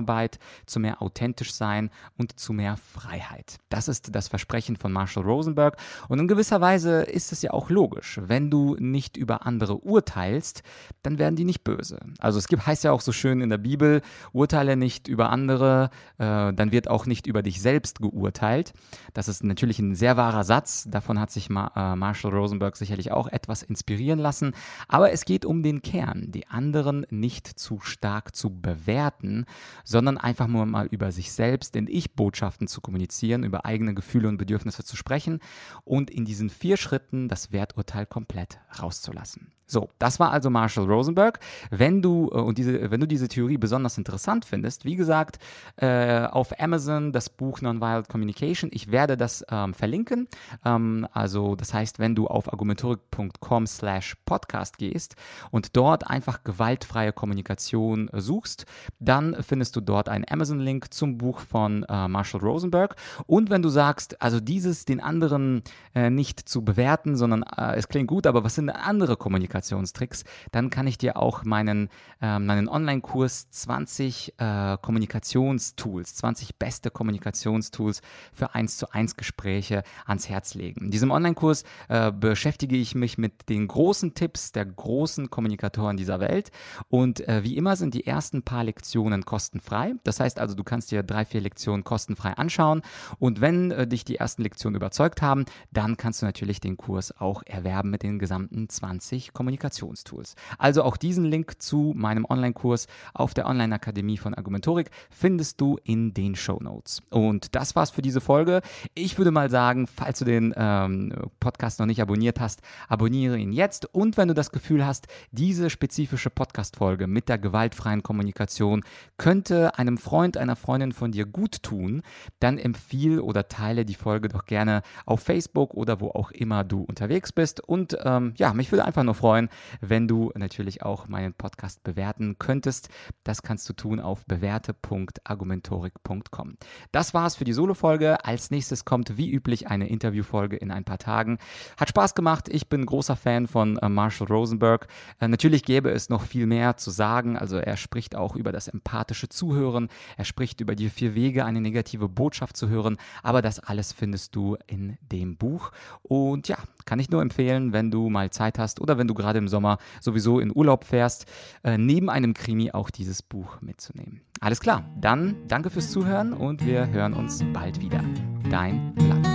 zu 0.65 0.79
mehr 0.79 1.01
authentisch 1.01 1.53
sein 1.53 1.89
und 2.17 2.39
zu 2.39 2.53
mehr 2.53 2.77
Freiheit. 2.77 3.57
Das 3.69 3.87
ist 3.87 4.15
das 4.15 4.27
Versprechen 4.27 4.75
von 4.75 4.91
Marshall 4.91 5.23
Rosenberg 5.23 5.77
und 6.07 6.19
in 6.19 6.27
gewisser 6.27 6.61
Weise 6.61 7.01
ist 7.01 7.31
es 7.31 7.41
ja 7.41 7.51
auch 7.51 7.69
logisch. 7.69 8.19
Wenn 8.23 8.49
du 8.49 8.75
nicht 8.79 9.17
über 9.17 9.45
andere 9.45 9.77
urteilst, 9.77 10.63
dann 11.03 11.19
werden 11.19 11.35
die 11.35 11.45
nicht 11.45 11.63
böse. 11.63 11.99
Also 12.19 12.39
es 12.39 12.47
gibt, 12.47 12.65
heißt 12.65 12.83
ja 12.83 12.91
auch 12.91 13.01
so 13.01 13.11
schön 13.11 13.41
in 13.41 13.49
der 13.49 13.57
Bibel, 13.57 14.01
urteile 14.33 14.75
nicht 14.75 15.07
über 15.07 15.29
andere, 15.29 15.89
äh, 16.17 16.53
dann 16.53 16.71
wird 16.71 16.89
auch 16.89 17.05
nicht 17.05 17.27
über 17.27 17.41
dich 17.41 17.61
selbst 17.61 17.99
geurteilt. 17.99 18.73
Das 19.13 19.27
ist 19.27 19.43
natürlich 19.43 19.79
ein 19.79 19.95
sehr 19.95 20.17
wahrer 20.17 20.43
Satz. 20.43 20.85
Davon 20.89 21.19
hat 21.19 21.31
sich 21.31 21.49
Ma 21.49 21.71
äh, 21.75 21.95
Marshall 21.95 22.33
Rosenberg 22.33 22.75
sicherlich 22.75 23.11
auch 23.11 23.27
etwas 23.27 23.63
inspirieren 23.63 24.19
lassen. 24.19 24.53
Aber 24.87 25.11
es 25.11 25.25
geht 25.25 25.45
um 25.45 25.63
den 25.63 25.81
Kern, 25.81 26.31
die 26.31 26.47
anderen 26.47 27.05
nicht 27.09 27.47
zu 27.47 27.79
stark 27.79 28.35
zu 28.35 28.49
bewerten, 28.49 29.45
sondern 29.89 30.19
einfach 30.19 30.45
nur 30.45 30.67
mal 30.67 30.85
über 30.85 31.11
sich 31.11 31.31
selbst 31.31 31.75
in 31.75 31.87
Ich-Botschaften 31.87 32.67
zu 32.67 32.79
kommunizieren, 32.79 33.43
über 33.43 33.65
eigene 33.65 33.95
Gefühle 33.95 34.27
und 34.27 34.37
Bedürfnisse 34.37 34.83
zu 34.83 34.95
sprechen 34.95 35.39
und 35.83 36.11
in 36.11 36.25
diesen 36.25 36.51
vier 36.51 36.77
Schritten 36.77 37.27
das 37.27 37.51
Werturteil 37.51 38.05
komplett 38.05 38.59
rauszulassen. 38.79 39.51
So, 39.71 39.91
das 39.99 40.19
war 40.19 40.31
also 40.31 40.49
Marshall 40.49 40.85
Rosenberg. 40.85 41.39
Wenn 41.69 42.01
du, 42.01 42.31
äh, 42.33 42.39
und 42.39 42.57
diese, 42.57 42.89
wenn 42.89 42.99
du 42.99 43.07
diese 43.07 43.27
Theorie 43.27 43.57
besonders 43.57 43.99
interessant 43.99 44.43
findest, 44.43 44.83
wie 44.83 44.95
gesagt, 44.95 45.37
äh, 45.75 46.21
auf 46.25 46.59
Amazon 46.59 47.11
das 47.11 47.29
Buch 47.29 47.61
Nonviolent 47.61 48.09
Communication. 48.09 48.71
Ich 48.73 48.91
werde 48.91 49.15
das 49.15 49.45
ähm, 49.51 49.75
verlinken. 49.75 50.27
Ähm, 50.65 51.07
also, 51.11 51.55
das 51.55 51.71
heißt, 51.71 51.99
wenn 51.99 52.15
du 52.15 52.25
auf 52.25 52.51
argumentorik.com 52.51 53.67
slash 53.67 54.15
podcast 54.25 54.79
gehst 54.79 55.15
und 55.51 55.77
dort 55.77 56.09
einfach 56.09 56.43
gewaltfreie 56.43 57.13
Kommunikation 57.13 58.09
suchst, 58.11 58.65
dann 58.97 59.35
findest 59.41 59.75
du 59.75 59.81
dort 59.81 60.09
einen 60.09 60.25
Amazon-Link 60.27 60.91
zum 60.91 61.19
Buch 61.19 61.41
von 61.41 61.83
äh, 61.83 62.07
Marshall 62.07 62.41
Rosenberg. 62.41 62.95
Und 63.27 63.51
wenn 63.51 63.61
du 63.61 63.69
sagst, 63.69 64.19
also 64.19 64.39
dieses 64.39 64.85
den 64.85 64.99
anderen 64.99 65.61
äh, 65.93 66.09
nicht 66.09 66.49
zu 66.49 66.65
bewerten, 66.65 67.15
sondern 67.15 67.43
äh, 67.43 67.75
es 67.75 67.87
klingt 67.87 68.07
gut, 68.07 68.25
aber 68.25 68.43
was 68.43 68.55
sind 68.55 68.71
andere 68.71 69.15
Kommunikationen? 69.15 69.58
Kommunikationstricks, 69.59 70.23
dann 70.51 70.69
kann 70.69 70.87
ich 70.87 70.97
dir 70.97 71.17
auch 71.17 71.43
meinen, 71.43 71.89
äh, 72.21 72.39
meinen 72.39 72.67
Online-Kurs 72.67 73.49
20 73.49 74.33
äh, 74.37 74.77
Kommunikationstools, 74.81 76.15
20 76.15 76.55
beste 76.57 76.89
Kommunikationstools 76.89 78.01
für 78.33 78.55
1 78.55 78.77
zu 78.77 78.91
1 78.91 79.17
Gespräche 79.17 79.83
ans 80.05 80.29
Herz 80.29 80.53
legen. 80.53 80.85
In 80.85 80.91
diesem 80.91 81.11
Online-Kurs 81.11 81.63
äh, 81.89 82.11
beschäftige 82.11 82.77
ich 82.77 82.95
mich 82.95 83.17
mit 83.17 83.49
den 83.49 83.67
großen 83.67 84.13
Tipps 84.13 84.51
der 84.51 84.65
großen 84.65 85.29
Kommunikatoren 85.29 85.97
dieser 85.97 86.19
Welt 86.19 86.51
und 86.89 87.27
äh, 87.27 87.43
wie 87.43 87.57
immer 87.57 87.75
sind 87.75 87.93
die 87.93 88.07
ersten 88.07 88.43
paar 88.43 88.63
Lektionen 88.63 89.25
kostenfrei. 89.25 89.93
Das 90.03 90.19
heißt 90.19 90.39
also, 90.39 90.55
du 90.55 90.63
kannst 90.63 90.91
dir 90.91 91.03
drei, 91.03 91.25
vier 91.25 91.41
Lektionen 91.41 91.83
kostenfrei 91.83 92.33
anschauen 92.33 92.81
und 93.19 93.41
wenn 93.41 93.71
äh, 93.71 93.87
dich 93.87 94.05
die 94.05 94.15
ersten 94.15 94.43
Lektionen 94.43 94.75
überzeugt 94.75 95.21
haben, 95.21 95.45
dann 95.71 95.97
kannst 95.97 96.21
du 96.21 96.25
natürlich 96.25 96.59
den 96.61 96.77
Kurs 96.77 97.15
auch 97.19 97.43
erwerben 97.45 97.89
mit 97.89 98.03
den 98.03 98.19
gesamten 98.19 98.69
20 98.69 99.33
Kommunikationstools. 99.33 99.48
Kommunikationstools. 99.49 100.35
Also 100.59 100.83
auch 100.83 100.95
diesen 100.95 101.25
Link 101.25 101.59
zu 101.59 101.93
meinem 101.95 102.25
Online-Kurs 102.25 102.85
auf 103.15 103.33
der 103.33 103.47
Online-Akademie 103.47 104.17
von 104.17 104.35
Argumentorik 104.35 104.91
findest 105.09 105.59
du 105.59 105.77
in 105.83 106.13
den 106.13 106.35
Show 106.35 106.59
Notes. 106.61 107.01
Und 107.09 107.55
das 107.55 107.75
war's 107.75 107.89
für 107.89 108.03
diese 108.03 108.21
Folge. 108.21 108.61
Ich 108.93 109.17
würde 109.17 109.31
mal 109.31 109.49
sagen, 109.49 109.87
falls 109.87 110.19
du 110.19 110.25
den 110.25 110.53
ähm, 110.55 111.13
Podcast 111.39 111.79
noch 111.79 111.87
nicht 111.87 112.01
abonniert 112.01 112.39
hast, 112.39 112.61
abonniere 112.87 113.39
ihn 113.39 113.51
jetzt. 113.51 113.91
Und 113.93 114.17
wenn 114.17 114.27
du 114.27 114.35
das 114.35 114.51
Gefühl 114.51 114.85
hast, 114.85 115.07
diese 115.31 115.71
spezifische 115.71 116.29
Podcast-Folge 116.29 117.07
mit 117.07 117.27
der 117.27 117.39
gewaltfreien 117.39 118.03
Kommunikation 118.03 118.83
könnte 119.17 119.79
einem 119.79 119.97
Freund, 119.97 120.37
einer 120.37 120.55
Freundin 120.55 120.91
von 120.91 121.11
dir 121.11 121.25
gut 121.25 121.63
tun, 121.63 122.03
dann 122.39 122.59
empfiehl 122.59 123.19
oder 123.19 123.47
teile 123.47 123.83
die 123.83 123.95
Folge 123.95 124.27
doch 124.27 124.45
gerne 124.45 124.83
auf 125.07 125.21
Facebook 125.21 125.73
oder 125.73 125.99
wo 126.01 126.09
auch 126.09 126.29
immer 126.29 126.63
du 126.63 126.83
unterwegs 126.83 127.31
bist. 127.31 127.61
Und 127.61 127.97
ähm, 128.03 128.33
ja, 128.37 128.53
mich 128.53 128.71
würde 128.71 128.85
einfach 128.85 129.03
nur 129.03 129.15
freuen, 129.15 129.38
freuen, 129.39 129.49
wenn 129.81 130.07
du 130.07 130.31
natürlich 130.35 130.83
auch 130.83 131.07
meinen 131.07 131.33
Podcast 131.33 131.83
bewerten 131.83 132.37
könntest. 132.39 132.89
Das 133.23 133.41
kannst 133.41 133.67
du 133.69 133.73
tun 133.73 133.99
auf 133.99 134.25
bewerte.argumentorik.com. 134.25 136.57
Das 136.91 137.13
war's 137.13 137.35
für 137.35 137.45
die 137.45 137.53
Solo-Folge. 137.53 138.25
Als 138.25 138.49
nächstes 138.51 138.85
kommt 138.85 139.17
wie 139.17 139.31
üblich 139.31 139.67
eine 139.67 139.87
Interviewfolge 139.87 140.57
in 140.57 140.71
ein 140.71 140.83
paar 140.83 140.97
Tagen. 140.97 141.37
Hat 141.77 141.89
Spaß 141.89 142.15
gemacht. 142.15 142.49
Ich 142.49 142.69
bin 142.69 142.85
großer 142.85 143.15
Fan 143.15 143.47
von 143.47 143.77
äh, 143.77 143.89
Marshall 143.89 144.27
Rosenberg. 144.27 144.87
Äh, 145.19 145.27
natürlich 145.27 145.63
gäbe 145.63 145.89
es 145.91 146.09
noch 146.09 146.23
viel 146.23 146.45
mehr 146.45 146.77
zu 146.77 146.91
sagen. 146.91 147.35
Also 147.37 147.57
er 147.57 147.77
spricht 147.77 148.15
auch 148.15 148.35
über 148.35 148.51
das 148.51 148.67
empathische 148.67 149.29
Zuhören. 149.29 149.89
Er 150.17 150.25
spricht 150.25 150.61
über 150.61 150.75
die 150.75 150.89
vier 150.89 151.15
Wege, 151.15 151.45
eine 151.45 151.61
negative 151.61 152.09
Botschaft 152.09 152.57
zu 152.57 152.69
hören. 152.69 152.97
Aber 153.23 153.41
das 153.41 153.59
alles 153.59 153.93
findest 153.93 154.35
du 154.35 154.57
in 154.67 154.97
dem 155.01 155.37
Buch. 155.37 155.71
Und 156.01 156.47
ja, 156.47 156.57
kann 156.89 156.99
ich 156.99 157.11
nur 157.11 157.21
empfehlen, 157.21 157.71
wenn 157.71 157.91
du 157.91 158.09
mal 158.09 158.31
Zeit 158.31 158.57
hast 158.57 158.81
oder 158.81 158.97
wenn 158.97 159.07
du 159.07 159.13
gerade 159.13 159.37
im 159.37 159.47
Sommer 159.47 159.77
sowieso 160.01 160.39
in 160.39 160.51
Urlaub 160.53 160.85
fährst, 160.85 161.27
äh, 161.63 161.77
neben 161.77 162.09
einem 162.09 162.33
Krimi 162.33 162.71
auch 162.71 162.89
dieses 162.89 163.21
Buch 163.21 163.61
mitzunehmen. 163.61 164.21
Alles 164.41 164.59
klar, 164.59 164.83
dann 164.99 165.35
danke 165.47 165.69
fürs 165.69 165.91
Zuhören 165.91 166.33
und 166.33 166.65
wir 166.65 166.89
hören 166.89 167.13
uns 167.13 167.43
bald 167.53 167.79
wieder. 167.79 168.03
Dein 168.49 168.93
Vlad. 168.97 169.28